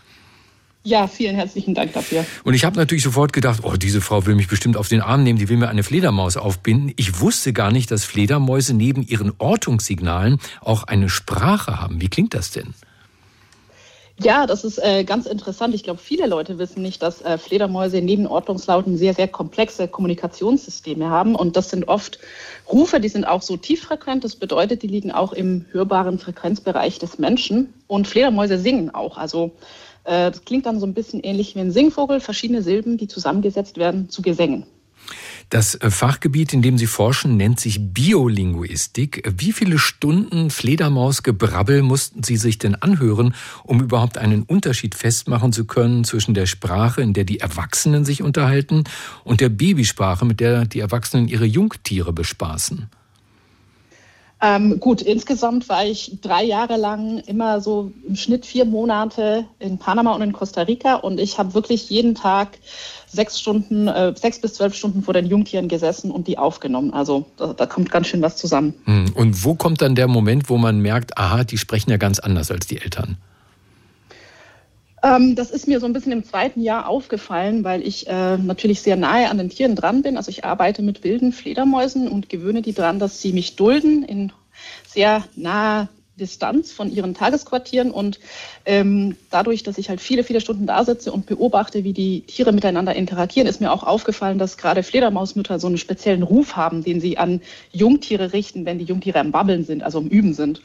[0.85, 2.25] Ja, vielen herzlichen Dank dafür.
[2.43, 5.23] Und ich habe natürlich sofort gedacht, oh, diese Frau will mich bestimmt auf den Arm
[5.23, 6.93] nehmen, die will mir eine Fledermaus aufbinden.
[6.95, 12.01] Ich wusste gar nicht, dass Fledermäuse neben ihren Ortungssignalen auch eine Sprache haben.
[12.01, 12.75] Wie klingt das denn?
[14.21, 15.75] Ja, das ist äh, ganz interessant.
[15.75, 21.09] Ich glaube, viele Leute wissen nicht, dass äh, Fledermäuse neben Ordnungslauten sehr, sehr komplexe Kommunikationssysteme
[21.09, 21.35] haben.
[21.35, 22.19] Und das sind oft
[22.71, 24.23] Rufe, die sind auch so tieffrequent.
[24.23, 27.73] Das bedeutet, die liegen auch im hörbaren Frequenzbereich des Menschen.
[27.87, 29.17] Und Fledermäuse singen auch.
[29.17, 29.51] Also
[30.05, 33.77] äh, das klingt dann so ein bisschen ähnlich wie ein Singvogel, verschiedene Silben, die zusammengesetzt
[33.77, 34.65] werden zu Gesängen.
[35.49, 39.31] Das äh, Fachgebiet, in dem Sie forschen, nennt sich Biolinguistik.
[39.37, 45.65] Wie viele Stunden Fledermausgebrabbel mussten Sie sich denn anhören, um überhaupt einen Unterschied festmachen zu
[45.65, 48.83] können zwischen der Sprache, in der die Erwachsenen sich unterhalten,
[49.23, 52.89] und der Babysprache, mit der die Erwachsenen ihre Jungtiere bespaßen?
[54.41, 59.77] Ähm, gut, insgesamt war ich drei Jahre lang immer so im Schnitt vier Monate in
[59.77, 62.59] Panama und in Costa Rica und ich habe wirklich jeden Tag
[63.07, 66.93] sechs Stunden, äh, sechs bis zwölf Stunden vor den Jungtieren gesessen und die aufgenommen.
[66.93, 68.73] Also da, da kommt ganz schön was zusammen.
[68.83, 72.19] Hm, und wo kommt dann der Moment, wo man merkt, aha, die sprechen ja ganz
[72.19, 73.17] anders als die Eltern?
[75.05, 78.81] Ähm, das ist mir so ein bisschen im zweiten Jahr aufgefallen, weil ich äh, natürlich
[78.81, 80.17] sehr nahe an den Tieren dran bin.
[80.17, 84.31] Also ich arbeite mit wilden Fledermäusen und gewöhne die dran, dass sie mich dulden in
[84.87, 88.19] sehr naher Distanz von ihren Tagesquartieren und
[88.65, 92.53] ähm, dadurch, dass ich halt viele, viele Stunden da sitze und beobachte, wie die Tiere
[92.53, 97.01] miteinander interagieren, ist mir auch aufgefallen, dass gerade Fledermausmütter so einen speziellen Ruf haben, den
[97.01, 100.61] sie an Jungtiere richten, wenn die Jungtiere am Babbeln sind, also im Üben sind.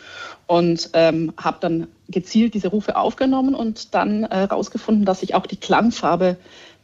[0.47, 5.47] Und ähm, habe dann gezielt diese Rufe aufgenommen und dann herausgefunden, äh, dass sich auch
[5.47, 6.37] die Klangfarbe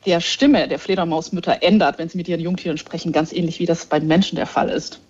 [0.07, 3.87] der Stimme der Fledermausmütter ändert, wenn sie mit ihren Jungtieren sprechen, ganz ähnlich wie das
[3.87, 5.00] beim Menschen der Fall ist.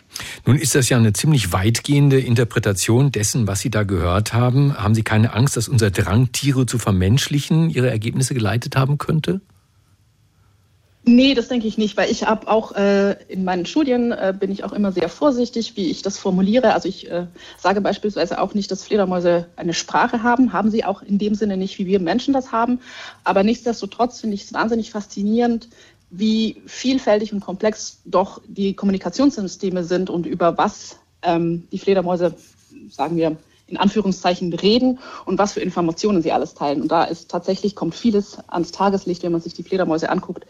[0.47, 4.77] Nun ist das ja eine ziemlich weitgehende Interpretation dessen, was Sie da gehört haben.
[4.77, 9.41] Haben Sie keine Angst, dass unser Drang, Tiere zu vermenschlichen, Ihre Ergebnisse geleitet haben könnte?
[11.09, 14.51] Nee, das denke ich nicht, weil ich habe auch äh, in meinen Studien äh, bin
[14.51, 16.75] ich auch immer sehr vorsichtig, wie ich das formuliere.
[16.75, 17.27] Also ich äh,
[17.59, 21.57] sage beispielsweise auch nicht, dass Fledermäuse eine Sprache haben, haben sie auch in dem Sinne
[21.57, 22.81] nicht, wie wir Menschen das haben.
[23.23, 25.69] Aber nichtsdestotrotz finde ich es wahnsinnig faszinierend,
[26.11, 32.35] wie vielfältig und komplex doch die Kommunikationssysteme sind und über was ähm, die Fledermäuse,
[32.89, 36.83] sagen wir, in Anführungszeichen reden und was für Informationen sie alles teilen.
[36.83, 40.47] Und da ist tatsächlich, kommt vieles ans Tageslicht, wenn man sich die Fledermäuse anguckt,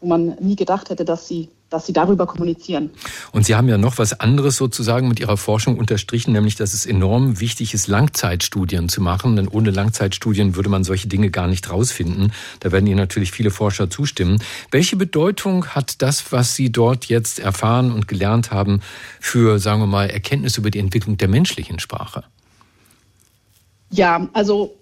[0.00, 2.90] wo man nie gedacht hätte, dass sie, dass sie darüber kommunizieren.
[3.32, 6.84] Und Sie haben ja noch was anderes sozusagen mit Ihrer Forschung unterstrichen, nämlich, dass es
[6.84, 9.36] enorm wichtig ist, Langzeitstudien zu machen.
[9.36, 12.32] Denn ohne Langzeitstudien würde man solche Dinge gar nicht rausfinden.
[12.58, 14.42] Da werden Ihnen natürlich viele Forscher zustimmen.
[14.72, 18.80] Welche Bedeutung hat das, was Sie dort jetzt erfahren und gelernt haben,
[19.20, 22.24] für, sagen wir mal, Erkenntnisse über die Entwicklung der menschlichen Sprache?
[23.90, 24.79] Ja, also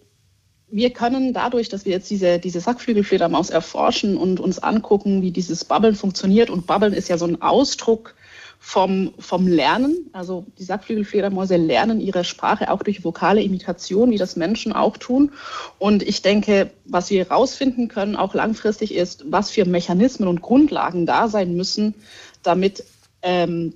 [0.70, 5.64] wir können dadurch, dass wir jetzt diese, diese Sackflügelfledermaus erforschen und uns angucken, wie dieses
[5.64, 8.14] Babbeln funktioniert, und Babbeln ist ja so ein Ausdruck
[8.58, 10.10] vom, vom Lernen.
[10.12, 15.32] Also die Sackflügelfledermäuse lernen ihre Sprache auch durch vokale Imitation, wie das Menschen auch tun.
[15.78, 21.06] Und ich denke, was wir herausfinden können, auch langfristig, ist, was für Mechanismen und Grundlagen
[21.06, 21.94] da sein müssen,
[22.42, 22.84] damit
[23.22, 23.74] ähm,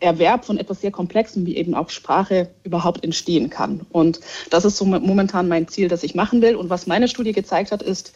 [0.00, 3.86] Erwerb von etwas sehr Komplexem wie eben auch Sprache überhaupt entstehen kann.
[3.90, 6.56] Und das ist so momentan mein Ziel, das ich machen will.
[6.56, 8.12] Und was meine Studie gezeigt hat, ist,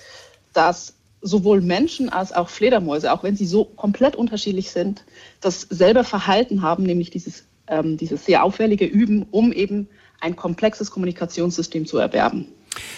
[0.53, 5.05] dass sowohl Menschen als auch Fledermäuse, auch wenn sie so komplett unterschiedlich sind,
[5.41, 9.89] dasselbe Verhalten haben, nämlich dieses, ähm, dieses sehr auffällige Üben, um eben
[10.21, 12.47] ein komplexes Kommunikationssystem zu erwerben.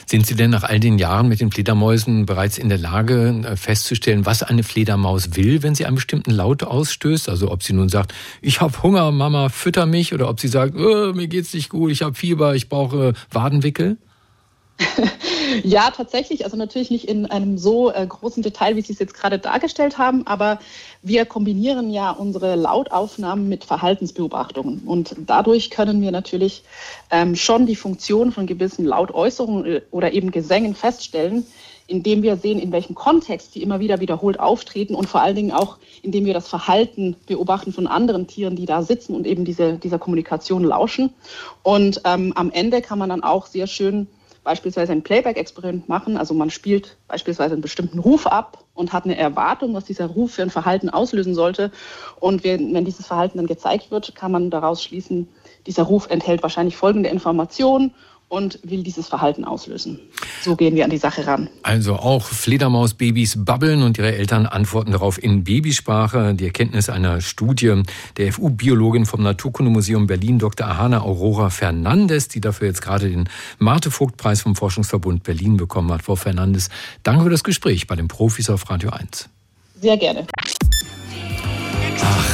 [0.06, 3.56] Sind Sie denn nach all den Jahren mit den Fledermäusen bereits in der Lage äh,
[3.56, 7.28] festzustellen, was eine Fledermaus will, wenn sie einen bestimmten Laut ausstößt?
[7.28, 10.76] Also ob sie nun sagt, ich habe Hunger, Mama, fütter mich, oder ob sie sagt,
[10.76, 13.96] oh, mir geht's nicht gut, ich habe Fieber, ich brauche Wadenwickel?
[15.62, 16.44] ja, tatsächlich.
[16.44, 19.98] Also natürlich nicht in einem so äh, großen Detail, wie Sie es jetzt gerade dargestellt
[19.98, 20.58] haben, aber
[21.02, 24.82] wir kombinieren ja unsere Lautaufnahmen mit Verhaltensbeobachtungen.
[24.84, 26.62] Und dadurch können wir natürlich
[27.10, 31.46] ähm, schon die Funktion von gewissen Lautäußerungen äh, oder eben Gesängen feststellen,
[31.86, 35.52] indem wir sehen, in welchem Kontext die immer wieder wiederholt auftreten und vor allen Dingen
[35.52, 39.74] auch, indem wir das Verhalten beobachten von anderen Tieren, die da sitzen und eben diese,
[39.74, 41.14] dieser Kommunikation lauschen.
[41.62, 44.08] Und ähm, am Ende kann man dann auch sehr schön
[44.46, 46.16] beispielsweise ein Playback-Experiment machen.
[46.16, 50.34] Also man spielt beispielsweise einen bestimmten Ruf ab und hat eine Erwartung, was dieser Ruf
[50.34, 51.72] für ein Verhalten auslösen sollte.
[52.20, 55.28] Und wenn dieses Verhalten dann gezeigt wird, kann man daraus schließen,
[55.66, 57.92] dieser Ruf enthält wahrscheinlich folgende Informationen
[58.28, 60.00] und will dieses Verhalten auslösen.
[60.42, 61.48] So gehen wir an die Sache ran.
[61.62, 66.34] Also auch Fledermausbabys babbeln und ihre Eltern antworten darauf in Babysprache.
[66.34, 67.82] Die Erkenntnis einer Studie
[68.16, 70.66] der FU-Biologin vom Naturkundemuseum Berlin, Dr.
[70.66, 76.02] Ahana Aurora Fernandes, die dafür jetzt gerade den Marte-Vogt-Preis vom Forschungsverbund Berlin bekommen hat.
[76.02, 76.68] Frau Fernandes,
[77.04, 79.28] danke für das Gespräch bei den Profis auf Radio 1.
[79.80, 80.26] Sehr gerne.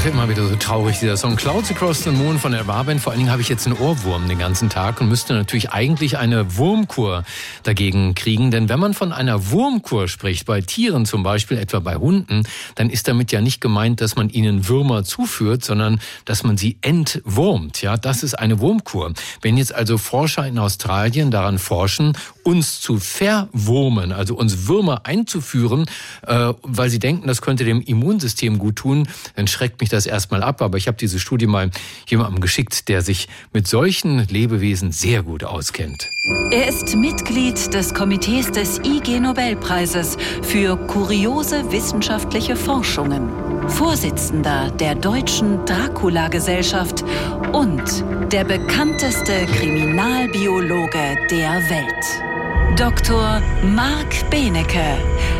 [0.03, 3.01] Ach, immer wieder so traurig, dieser Song Clouds Across the Moon von der Warband.
[3.01, 6.18] Vor allen Dingen habe ich jetzt einen Ohrwurm den ganzen Tag und müsste natürlich eigentlich
[6.18, 7.25] eine Wurmkur
[7.62, 8.51] dagegen kriegen.
[8.51, 12.42] Denn wenn man von einer Wurmkur spricht, bei Tieren zum Beispiel, etwa bei Hunden,
[12.75, 16.79] dann ist damit ja nicht gemeint, dass man ihnen Würmer zuführt, sondern dass man sie
[16.81, 17.81] entwurmt.
[17.81, 19.12] Ja, das ist eine Wurmkur.
[19.40, 25.87] Wenn jetzt also Forscher in Australien daran forschen, uns zu verwurmen, also uns Würmer einzuführen,
[26.27, 30.42] äh, weil sie denken, das könnte dem Immunsystem gut tun, dann schreckt mich das erstmal
[30.42, 30.62] ab.
[30.62, 31.70] Aber ich habe diese Studie mal
[32.06, 36.08] jemandem geschickt, der sich mit solchen Lebewesen sehr gut auskennt.
[36.50, 43.30] Er ist Mitglied des Komitees des IG Nobelpreises für kuriose wissenschaftliche Forschungen,
[43.68, 47.04] Vorsitzender der Deutschen Dracula-Gesellschaft
[47.52, 52.78] und der bekannteste Kriminalbiologe der Welt.
[52.78, 53.42] Dr.
[53.64, 54.98] Marc Benecke,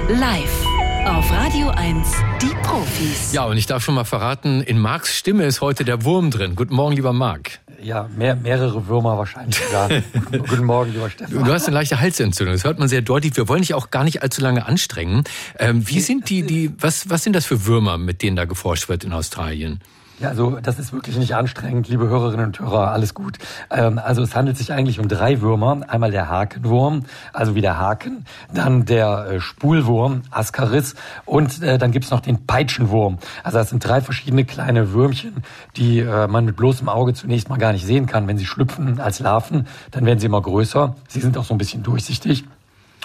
[0.09, 0.72] live
[1.07, 3.33] auf Radio 1, die Profis.
[3.33, 6.55] Ja, und ich darf schon mal verraten, in Marks Stimme ist heute der Wurm drin.
[6.55, 7.61] Guten Morgen, lieber Marc.
[7.83, 9.89] Ja, mehr, mehrere Würmer wahrscheinlich sogar.
[10.31, 11.45] Guten Morgen, lieber Stefan.
[11.45, 13.37] Du hast eine leichte Halsentzündung, das hört man sehr deutlich.
[13.37, 15.25] Wir wollen dich auch gar nicht allzu lange anstrengen.
[15.59, 18.89] Ähm, wie sind die, die, was, was sind das für Würmer, mit denen da geforscht
[18.89, 19.81] wird in Australien?
[20.23, 23.39] Ja, also das ist wirklich nicht anstrengend, liebe Hörerinnen und Hörer, alles gut.
[23.71, 25.81] Ähm, also es handelt sich eigentlich um drei Würmer.
[25.89, 31.91] Einmal der Hakenwurm, also wie der Haken, dann der äh, Spulwurm, Ascaris und äh, dann
[31.91, 33.19] gibt's noch den Peitschenwurm.
[33.43, 35.43] Also das sind drei verschiedene kleine Würmchen,
[35.77, 38.29] die äh, man mit bloßem Auge zunächst mal gar nicht sehen kann.
[38.29, 40.95] Wenn sie schlüpfen als Larven, dann werden sie immer größer.
[41.09, 42.45] Sie sind auch so ein bisschen durchsichtig.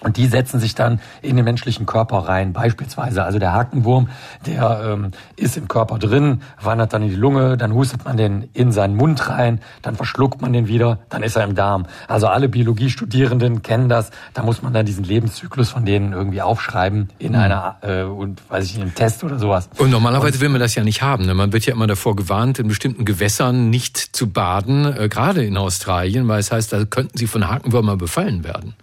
[0.03, 2.53] Und die setzen sich dann in den menschlichen Körper rein.
[2.53, 4.10] Beispielsweise, also der Hakenwurm,
[4.45, 8.47] der ähm, ist im Körper drin, wandert dann in die Lunge, dann hustet man den
[8.53, 11.88] in seinen Mund rein, dann verschluckt man den wieder, dann ist er im Darm.
[12.07, 14.12] Also alle Biologiestudierenden kennen das.
[14.36, 17.39] Da muss man dann diesen Lebenszyklus von denen irgendwie aufschreiben in mhm.
[17.39, 19.67] einer äh, und weiß ich in einem Test oder sowas.
[19.79, 21.25] Und normalerweise und, will man das ja nicht haben.
[21.25, 21.33] Ne?
[21.33, 25.57] Man wird ja immer davor gewarnt, in bestimmten Gewässern nicht zu baden, äh, gerade in
[25.57, 28.75] Australien, weil es heißt, da könnten sie von Hakenwürmer befallen werden.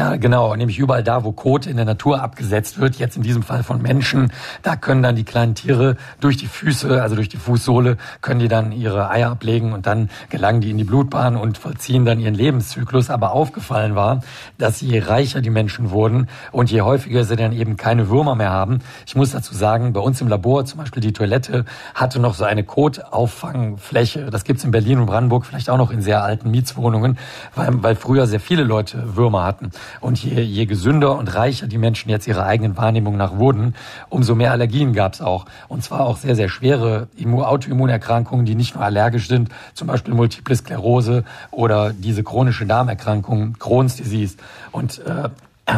[0.00, 0.56] Ja, genau.
[0.56, 3.82] Nämlich überall da, wo Kot in der Natur abgesetzt wird, jetzt in diesem Fall von
[3.82, 4.32] Menschen,
[4.62, 8.48] da können dann die kleinen Tiere durch die Füße, also durch die Fußsohle, können die
[8.48, 12.32] dann ihre Eier ablegen und dann gelangen die in die Blutbahn und vollziehen dann ihren
[12.32, 13.10] Lebenszyklus.
[13.10, 14.22] Aber aufgefallen war,
[14.56, 18.52] dass je reicher die Menschen wurden und je häufiger sie dann eben keine Würmer mehr
[18.52, 18.78] haben.
[19.06, 22.44] Ich muss dazu sagen, bei uns im Labor zum Beispiel die Toilette hatte noch so
[22.44, 24.30] eine Kotauffangfläche.
[24.30, 27.18] Das gibt's in Berlin und Brandenburg vielleicht auch noch in sehr alten Mietswohnungen,
[27.54, 29.72] weil, weil früher sehr viele Leute Würmer hatten.
[30.00, 33.74] Und je, je gesünder und reicher die Menschen jetzt ihrer eigenen Wahrnehmung nach wurden,
[34.08, 35.46] umso mehr Allergien gab es auch.
[35.68, 40.54] Und zwar auch sehr, sehr schwere Autoimmunerkrankungen, die nicht nur allergisch sind, zum Beispiel Multiple
[40.54, 44.36] Sklerose oder diese chronische Darmerkrankung, Crohn's Disease.
[44.72, 45.30] Und äh,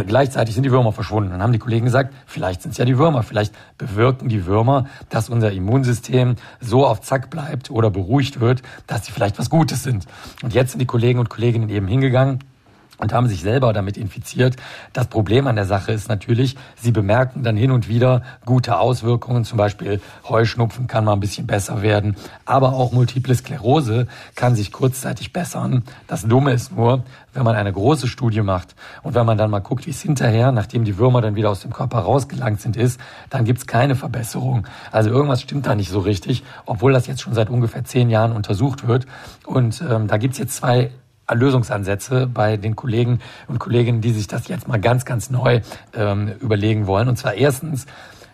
[0.06, 1.30] Gleichzeitig sind die Würmer verschwunden.
[1.30, 4.86] Dann haben die Kollegen gesagt, vielleicht sind es ja die Würmer, vielleicht bewirken die Würmer,
[5.10, 9.82] dass unser Immunsystem so auf Zack bleibt oder beruhigt wird, dass sie vielleicht was Gutes
[9.82, 10.06] sind.
[10.42, 12.38] Und jetzt sind die Kollegen und Kolleginnen eben hingegangen
[13.02, 14.56] und haben sich selber damit infiziert.
[14.92, 19.44] Das Problem an der Sache ist natürlich, sie bemerken dann hin und wieder gute Auswirkungen,
[19.44, 24.70] zum Beispiel Heuschnupfen kann mal ein bisschen besser werden, aber auch Multiple Sklerose kann sich
[24.70, 25.82] kurzzeitig bessern.
[26.06, 27.02] Das Dumme ist nur,
[27.34, 30.52] wenn man eine große Studie macht und wenn man dann mal guckt, wie es hinterher,
[30.52, 34.68] nachdem die Würmer dann wieder aus dem Körper rausgelangt sind, ist, dann gibt's keine Verbesserung.
[34.92, 38.30] Also irgendwas stimmt da nicht so richtig, obwohl das jetzt schon seit ungefähr zehn Jahren
[38.30, 39.06] untersucht wird.
[39.44, 40.92] Und ähm, da gibt's jetzt zwei
[41.34, 45.60] Lösungsansätze bei den Kollegen und Kolleginnen, die sich das jetzt mal ganz, ganz neu
[45.94, 47.08] ähm, überlegen wollen.
[47.08, 47.86] Und zwar erstens,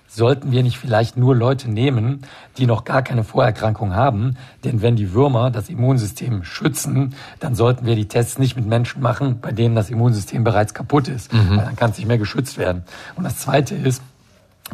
[0.09, 2.23] sollten wir nicht vielleicht nur Leute nehmen,
[2.57, 4.37] die noch gar keine Vorerkrankung haben?
[4.65, 9.03] Denn wenn die Würmer das Immunsystem schützen, dann sollten wir die Tests nicht mit Menschen
[9.03, 11.33] machen, bei denen das Immunsystem bereits kaputt ist.
[11.33, 11.51] Mhm.
[11.51, 12.85] Weil dann kann es nicht mehr geschützt werden.
[13.17, 14.03] Und das Zweite ist,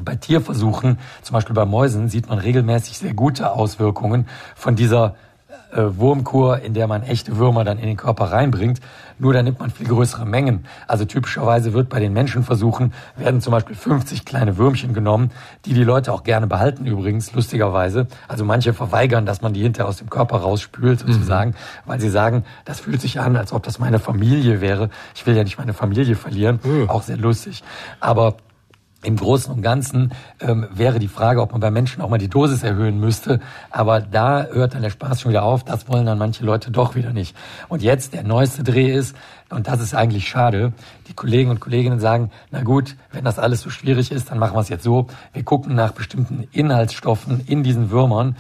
[0.01, 5.15] bei Tierversuchen, zum Beispiel bei Mäusen, sieht man regelmäßig sehr gute Auswirkungen von dieser
[5.83, 8.81] Wurmkur, in der man echte Würmer dann in den Körper reinbringt.
[9.19, 10.67] Nur da nimmt man viel größere Mengen.
[10.89, 15.31] Also typischerweise wird bei den Menschenversuchen werden zum Beispiel 50 kleine Würmchen genommen,
[15.65, 18.07] die die Leute auch gerne behalten übrigens, lustigerweise.
[18.29, 21.13] Also manche verweigern, dass man die hinterher aus dem Körper rausspült mhm.
[21.13, 21.55] sozusagen, mhm.
[21.87, 24.91] weil sie sagen, das fühlt sich an, als ob das meine Familie wäre.
[25.15, 26.61] Ich will ja nicht meine Familie verlieren.
[26.65, 26.91] Mhm.
[26.91, 27.63] Auch sehr lustig.
[28.01, 28.37] Aber
[29.05, 32.29] im Großen und Ganzen ähm, wäre die Frage, ob man bei Menschen auch mal die
[32.29, 33.41] Dosis erhöhen müsste.
[33.71, 35.65] Aber da hört dann der Spaß schon wieder auf.
[35.65, 37.37] Das wollen dann manche Leute doch wieder nicht.
[37.69, 39.15] Und jetzt der neueste Dreh ist,
[39.51, 40.73] und das ist eigentlich schade,
[41.09, 44.57] die Kollegen und Kolleginnen sagen, na gut, wenn das alles so schwierig ist, dann machen
[44.57, 45.07] wir es jetzt so.
[45.33, 48.37] Wir gucken nach bestimmten Inhaltsstoffen in diesen Würmern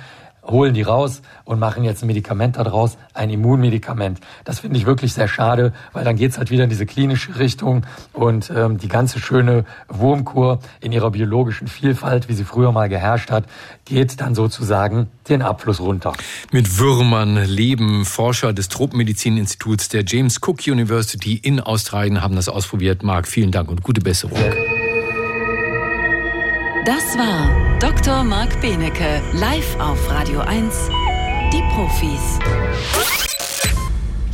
[0.46, 4.20] holen die raus und machen jetzt ein Medikament daraus, ein Immunmedikament.
[4.44, 7.86] Das finde ich wirklich sehr schade, weil dann geht's halt wieder in diese klinische Richtung
[8.12, 13.30] und ähm, die ganze schöne Wurmkur in ihrer biologischen Vielfalt, wie sie früher mal geherrscht
[13.30, 13.44] hat,
[13.84, 16.12] geht dann sozusagen den Abfluss runter.
[16.52, 23.02] Mit Würmern leben Forscher des Tropenmedizininstituts der James Cook University in Australien haben das ausprobiert.
[23.02, 24.38] Marc, vielen Dank und gute Besserung.
[26.84, 28.24] Das war Dr.
[28.24, 30.90] Marc Benecke, live auf Radio 1,
[31.50, 32.38] die Profis.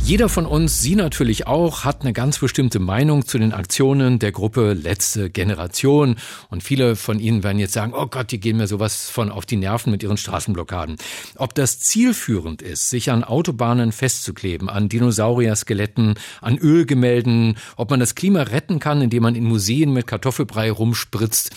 [0.03, 4.33] Jeder von uns, Sie natürlich auch, hat eine ganz bestimmte Meinung zu den Aktionen der
[4.33, 6.17] Gruppe Letzte Generation.
[6.49, 9.45] Und viele von Ihnen werden jetzt sagen, oh Gott, die gehen mir sowas von auf
[9.45, 10.97] die Nerven mit ihren Straßenblockaden.
[11.37, 18.15] Ob das zielführend ist, sich an Autobahnen festzukleben, an Dinosaurier-Skeletten, an Ölgemälden, ob man das
[18.15, 21.51] Klima retten kann, indem man in Museen mit Kartoffelbrei rumspritzt,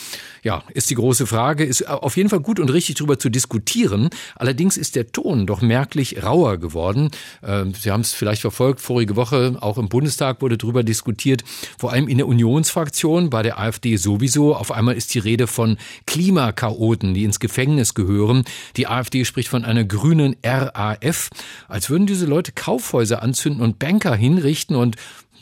[0.44, 1.64] ja, ist die große Frage.
[1.64, 4.10] Ist auf jeden Fall gut und richtig darüber zu diskutieren.
[4.36, 7.10] Allerdings ist der Ton doch merklich rauer geworden.
[7.42, 8.80] Ähm, Sie haben es vielleicht verfolgt.
[8.80, 11.44] Vorige Woche auch im Bundestag wurde darüber diskutiert.
[11.78, 14.54] Vor allem in der Unionsfraktion, bei der AfD sowieso.
[14.54, 18.44] Auf einmal ist die Rede von Klimakaoten, die ins Gefängnis gehören.
[18.76, 21.30] Die AfD spricht von einer grünen RAF.
[21.68, 24.96] Als würden diese Leute Kaufhäuser anzünden und Banker hinrichten und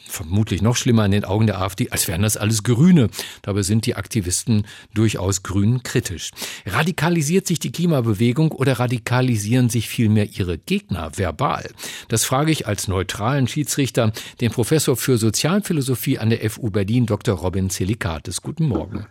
[0.08, 3.08] vermutlich noch schlimmer in den Augen der AfD, als wären das alles Grüne.
[3.42, 6.30] Dabei sind die Aktivisten durchaus grün kritisch.
[6.66, 11.70] Radikalisiert sich die Klimabewegung oder radikalisieren sich vielmehr ihre Gegner verbal?
[12.08, 17.36] Das frage ich als neutralen Schiedsrichter den Professor für Sozialphilosophie an der FU Berlin, Dr.
[17.36, 18.42] Robin Zelikates.
[18.42, 19.06] Guten Morgen.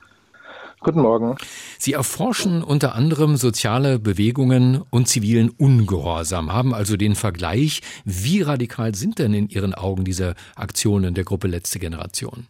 [0.84, 1.36] Guten Morgen.
[1.78, 8.96] Sie erforschen unter anderem soziale Bewegungen und zivilen Ungehorsam, haben also den Vergleich, wie radikal
[8.96, 12.48] sind denn in Ihren Augen diese Aktionen der Gruppe Letzte Generation?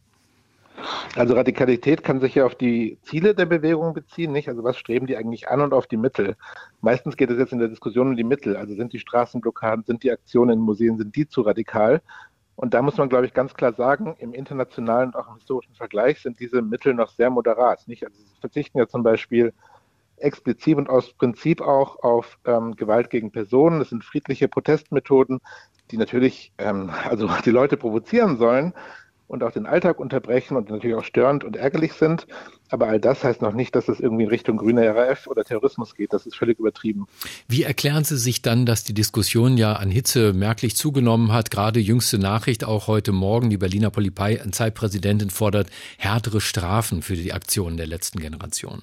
[1.16, 4.48] Also Radikalität kann sich ja auf die Ziele der Bewegung beziehen, nicht?
[4.48, 6.38] Also was streben die eigentlich an und auf die Mittel?
[6.80, 8.56] Meistens geht es jetzt in der Diskussion um die Mittel.
[8.56, 12.02] Also sind die Straßenblockaden, sind die Aktionen in Museen, sind die zu radikal?
[12.56, 15.74] Und da muss man, glaube ich, ganz klar sagen, im internationalen und auch im historischen
[15.74, 17.88] Vergleich sind diese Mittel noch sehr moderat.
[17.88, 18.04] Nicht?
[18.04, 19.54] Also sie verzichten ja zum Beispiel
[20.18, 23.80] explizit und aus Prinzip auch auf ähm, Gewalt gegen Personen.
[23.80, 25.40] Das sind friedliche Protestmethoden,
[25.90, 28.74] die natürlich ähm, also die Leute provozieren sollen,
[29.32, 32.28] und auch den Alltag unterbrechen und natürlich auch störend und ärgerlich sind.
[32.70, 35.96] Aber all das heißt noch nicht, dass es irgendwie in Richtung grüner RAF oder Terrorismus
[35.96, 36.12] geht.
[36.12, 37.08] Das ist völlig übertrieben.
[37.48, 41.50] Wie erklären Sie sich dann, dass die Diskussion ja an Hitze merklich zugenommen hat?
[41.50, 43.50] Gerade jüngste Nachricht auch heute Morgen.
[43.50, 48.82] Die Berliner Polizeipräsidentin fordert härtere Strafen für die Aktionen der letzten Generation.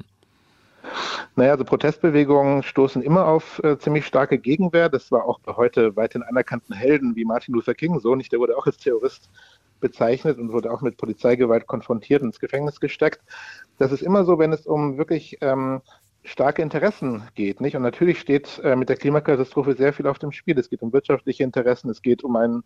[1.36, 4.88] Naja, also Protestbewegungen stoßen immer auf äh, ziemlich starke Gegenwehr.
[4.88, 8.32] Das war auch bei heute weithin anerkannten Helden wie Martin Luther King so nicht.
[8.32, 9.28] Der wurde auch als Terrorist
[9.80, 13.20] bezeichnet und wurde auch mit Polizeigewalt konfrontiert und ins Gefängnis gesteckt.
[13.78, 15.80] Das ist immer so, wenn es um wirklich ähm,
[16.24, 17.76] starke Interessen geht, nicht?
[17.76, 20.58] Und natürlich steht äh, mit der Klimakatastrophe sehr viel auf dem Spiel.
[20.58, 22.64] Es geht um wirtschaftliche Interessen, es geht um einen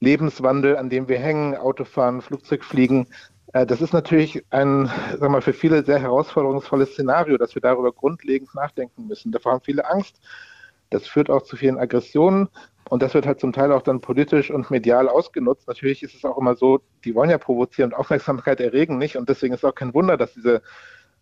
[0.00, 3.06] Lebenswandel, an dem wir hängen, Autofahren, Flugzeugfliegen.
[3.52, 7.92] Äh, das ist natürlich ein, sag mal, für viele sehr herausforderungsvolles Szenario, dass wir darüber
[7.92, 9.32] grundlegend nachdenken müssen.
[9.32, 10.20] Davor haben viele Angst.
[10.90, 12.48] Das führt auch zu vielen Aggressionen
[12.88, 15.68] und das wird halt zum Teil auch dann politisch und medial ausgenutzt.
[15.68, 19.28] Natürlich ist es auch immer so, die wollen ja provozieren und Aufmerksamkeit erregen nicht und
[19.28, 20.62] deswegen ist auch kein Wunder, dass diese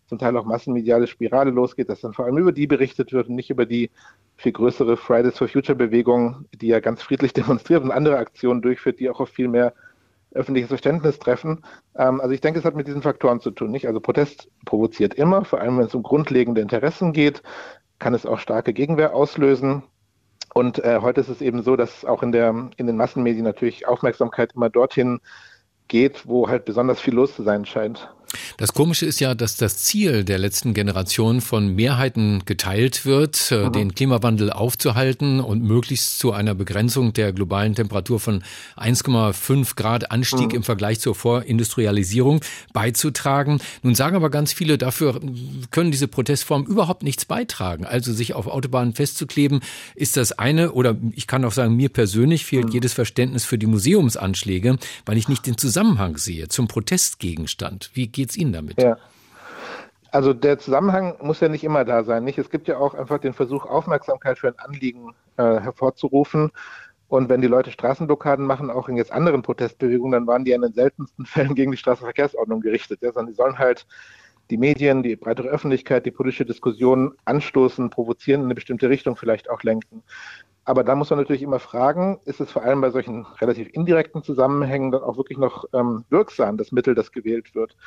[0.07, 3.35] zum Teil auch massenmediale Spirale losgeht, dass dann vor allem über die berichtet wird und
[3.35, 3.91] nicht über die
[4.37, 8.99] viel größere Fridays for Future Bewegung, die ja ganz friedlich demonstriert und andere Aktionen durchführt,
[8.99, 9.73] die auch auf viel mehr
[10.31, 11.63] öffentliches Verständnis treffen.
[11.95, 13.71] Ähm, also ich denke, es hat mit diesen Faktoren zu tun.
[13.71, 13.87] Nicht?
[13.87, 17.41] Also Protest provoziert immer, vor allem wenn es um grundlegende Interessen geht,
[17.99, 19.83] kann es auch starke Gegenwehr auslösen.
[20.53, 23.87] Und äh, heute ist es eben so, dass auch in, der, in den Massenmedien natürlich
[23.87, 25.19] Aufmerksamkeit immer dorthin
[25.87, 28.09] geht, wo halt besonders viel los zu sein scheint.
[28.57, 33.65] Das Komische ist ja, dass das Ziel der letzten Generation von Mehrheiten geteilt wird, äh,
[33.65, 33.71] mhm.
[33.71, 38.43] den Klimawandel aufzuhalten und möglichst zu einer Begrenzung der globalen Temperatur von
[38.75, 40.55] 1,5 Grad Anstieg mhm.
[40.55, 42.41] im Vergleich zur Vorindustrialisierung
[42.73, 43.59] beizutragen.
[43.83, 45.21] Nun sagen aber ganz viele, dafür
[45.69, 47.85] können diese Protestformen überhaupt nichts beitragen.
[47.85, 49.59] Also sich auf Autobahnen festzukleben,
[49.93, 52.71] ist das eine, oder ich kann auch sagen, mir persönlich fehlt mhm.
[52.71, 57.91] jedes Verständnis für die Museumsanschläge, weil ich nicht den Zusammenhang sehe zum Protestgegenstand.
[57.93, 58.81] Wie geht es Ihnen damit?
[58.81, 58.97] Ja.
[60.11, 62.23] Also der Zusammenhang muss ja nicht immer da sein.
[62.23, 62.37] Nicht?
[62.37, 66.51] Es gibt ja auch einfach den Versuch, Aufmerksamkeit für ein Anliegen äh, hervorzurufen.
[67.09, 70.61] Und wenn die Leute Straßenblockaden machen, auch in jetzt anderen Protestbewegungen, dann waren die in
[70.61, 72.99] den seltensten Fällen gegen die Straßenverkehrsordnung gerichtet.
[73.01, 73.85] Ja, sondern die sollen halt
[74.49, 79.49] die Medien, die breitere Öffentlichkeit, die politische Diskussion anstoßen, provozieren, in eine bestimmte Richtung vielleicht
[79.49, 80.03] auch lenken.
[80.63, 84.21] Aber da muss man natürlich immer fragen, ist es vor allem bei solchen relativ indirekten
[84.21, 87.77] Zusammenhängen dann auch wirklich noch ähm, wirksam, das Mittel, das gewählt wird?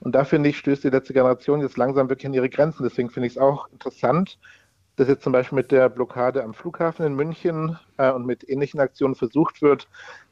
[0.00, 2.82] Und da finde ich, stößt die letzte Generation jetzt langsam wirklich an ihre Grenzen.
[2.82, 4.38] Deswegen finde ich es auch interessant,
[4.96, 8.80] dass jetzt zum Beispiel mit der Blockade am Flughafen in München äh, und mit ähnlichen
[8.80, 9.88] Aktionen versucht wird,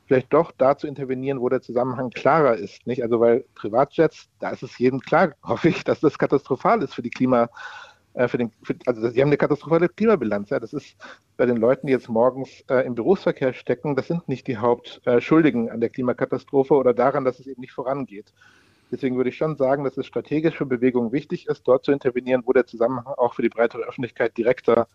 [0.06, 2.86] vielleicht doch da zu intervenieren, wo der Zusammenhang klarer ist.
[2.86, 3.02] Nicht?
[3.02, 7.02] Also weil Privatjets, da ist es jedem klar, hoffe ich, dass das katastrophal ist für
[7.02, 7.48] die Klima,
[8.14, 10.50] äh, für den, für, also sie haben eine katastrophale Klimabilanz.
[10.50, 10.60] Ja.
[10.60, 10.96] Das ist
[11.36, 15.68] bei den Leuten, die jetzt morgens äh, im Berufsverkehr stecken, das sind nicht die Hauptschuldigen
[15.68, 18.32] äh, an der Klimakatastrophe oder daran, dass es eben nicht vorangeht.
[18.92, 22.42] Deswegen würde ich schon sagen, dass es strategisch für Bewegungen wichtig ist, dort zu intervenieren,
[22.44, 24.86] wo der Zusammenhang auch für die breitere Öffentlichkeit direkter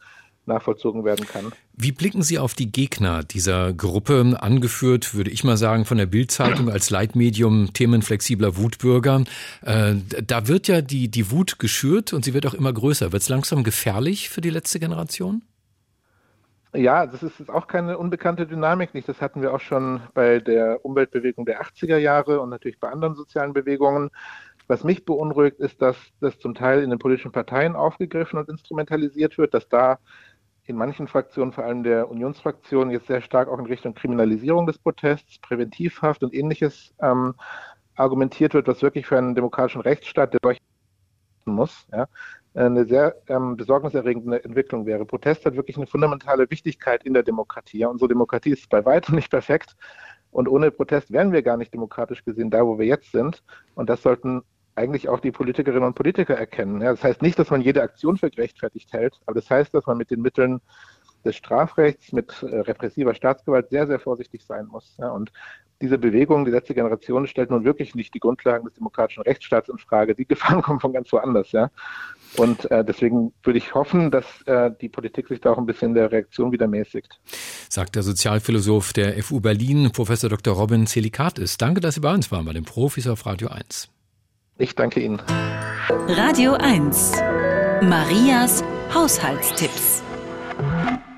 [0.46, 1.52] nachvollzogen werden kann.
[1.74, 6.06] Wie blicken Sie auf die Gegner dieser Gruppe, angeführt, würde ich mal sagen, von der
[6.06, 9.24] Bildzeitung als Leitmedium themenflexibler Wutbürger?
[9.64, 9.96] Äh,
[10.26, 13.12] da wird ja die, die Wut geschürt und sie wird auch immer größer.
[13.12, 15.42] Wird es langsam gefährlich für die letzte Generation?
[16.74, 19.08] Ja, das ist auch keine unbekannte Dynamik nicht.
[19.08, 23.16] Das hatten wir auch schon bei der Umweltbewegung der 80er Jahre und natürlich bei anderen
[23.16, 24.10] sozialen Bewegungen.
[24.68, 29.38] Was mich beunruhigt, ist, dass das zum Teil in den politischen Parteien aufgegriffen und instrumentalisiert
[29.38, 30.00] wird, dass da
[30.66, 34.78] in manchen Fraktionen, vor allem der Unionsfraktion, jetzt sehr stark auch in Richtung Kriminalisierung des
[34.78, 37.36] Protests, Präventivhaft und ähnliches ähm,
[37.96, 40.60] argumentiert wird, was wirklich für einen demokratischen Rechtsstaat, der durch
[41.54, 42.08] muss, ja,
[42.54, 45.06] eine sehr ähm, besorgniserregende Entwicklung wäre.
[45.06, 47.80] Protest hat wirklich eine fundamentale Wichtigkeit in der Demokratie.
[47.80, 47.88] Ja.
[47.88, 49.76] Unsere Demokratie ist bei weitem nicht perfekt.
[50.32, 53.44] Und ohne Protest wären wir gar nicht demokratisch gesehen da, wo wir jetzt sind.
[53.76, 54.42] Und das sollten
[54.78, 56.82] eigentlich auch die Politikerinnen und Politiker erkennen.
[56.82, 59.88] Ja, das heißt nicht, dass man jede Aktion für gerechtfertigt hält, aber das heißt, dass
[59.88, 60.62] man mit den Mitteln
[61.26, 64.96] des Strafrechts, mit äh, repressiver Staatsgewalt sehr, sehr vorsichtig sein muss.
[64.98, 65.32] Ja, und
[65.82, 69.78] diese Bewegung, die letzte Generation, stellt nun wirklich nicht die Grundlagen des demokratischen Rechtsstaats in
[69.78, 70.16] Frage.
[70.16, 71.52] Die Gefahren kommen von ganz woanders.
[71.52, 71.70] Ja.
[72.38, 75.94] Und äh, deswegen würde ich hoffen, dass äh, die Politik sich da auch ein bisschen
[75.94, 77.20] der Reaktion wieder mäßigt.
[77.70, 80.56] Sagt der Sozialphilosoph der FU Berlin, Professor Dr.
[80.56, 81.58] Robin Zelikatis.
[81.58, 83.90] Danke, dass Sie bei uns waren, bei den Profis auf Radio 1.
[84.58, 85.22] Ich danke Ihnen.
[86.08, 87.14] Radio 1.
[87.82, 88.64] Marias
[88.94, 90.07] Haushaltstipps.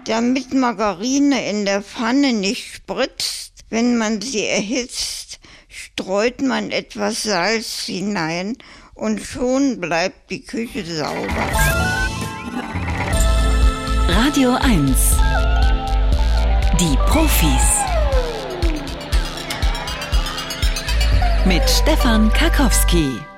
[0.10, 7.84] Damit Margarine in der Pfanne nicht spritzt, wenn man sie erhitzt, streut man etwas Salz
[7.86, 8.58] hinein
[8.96, 11.48] und schon bleibt die Küche sauber.
[14.08, 14.98] Radio 1.
[16.80, 17.78] Die Profis.
[21.46, 23.29] Mit Stefan Karkowski.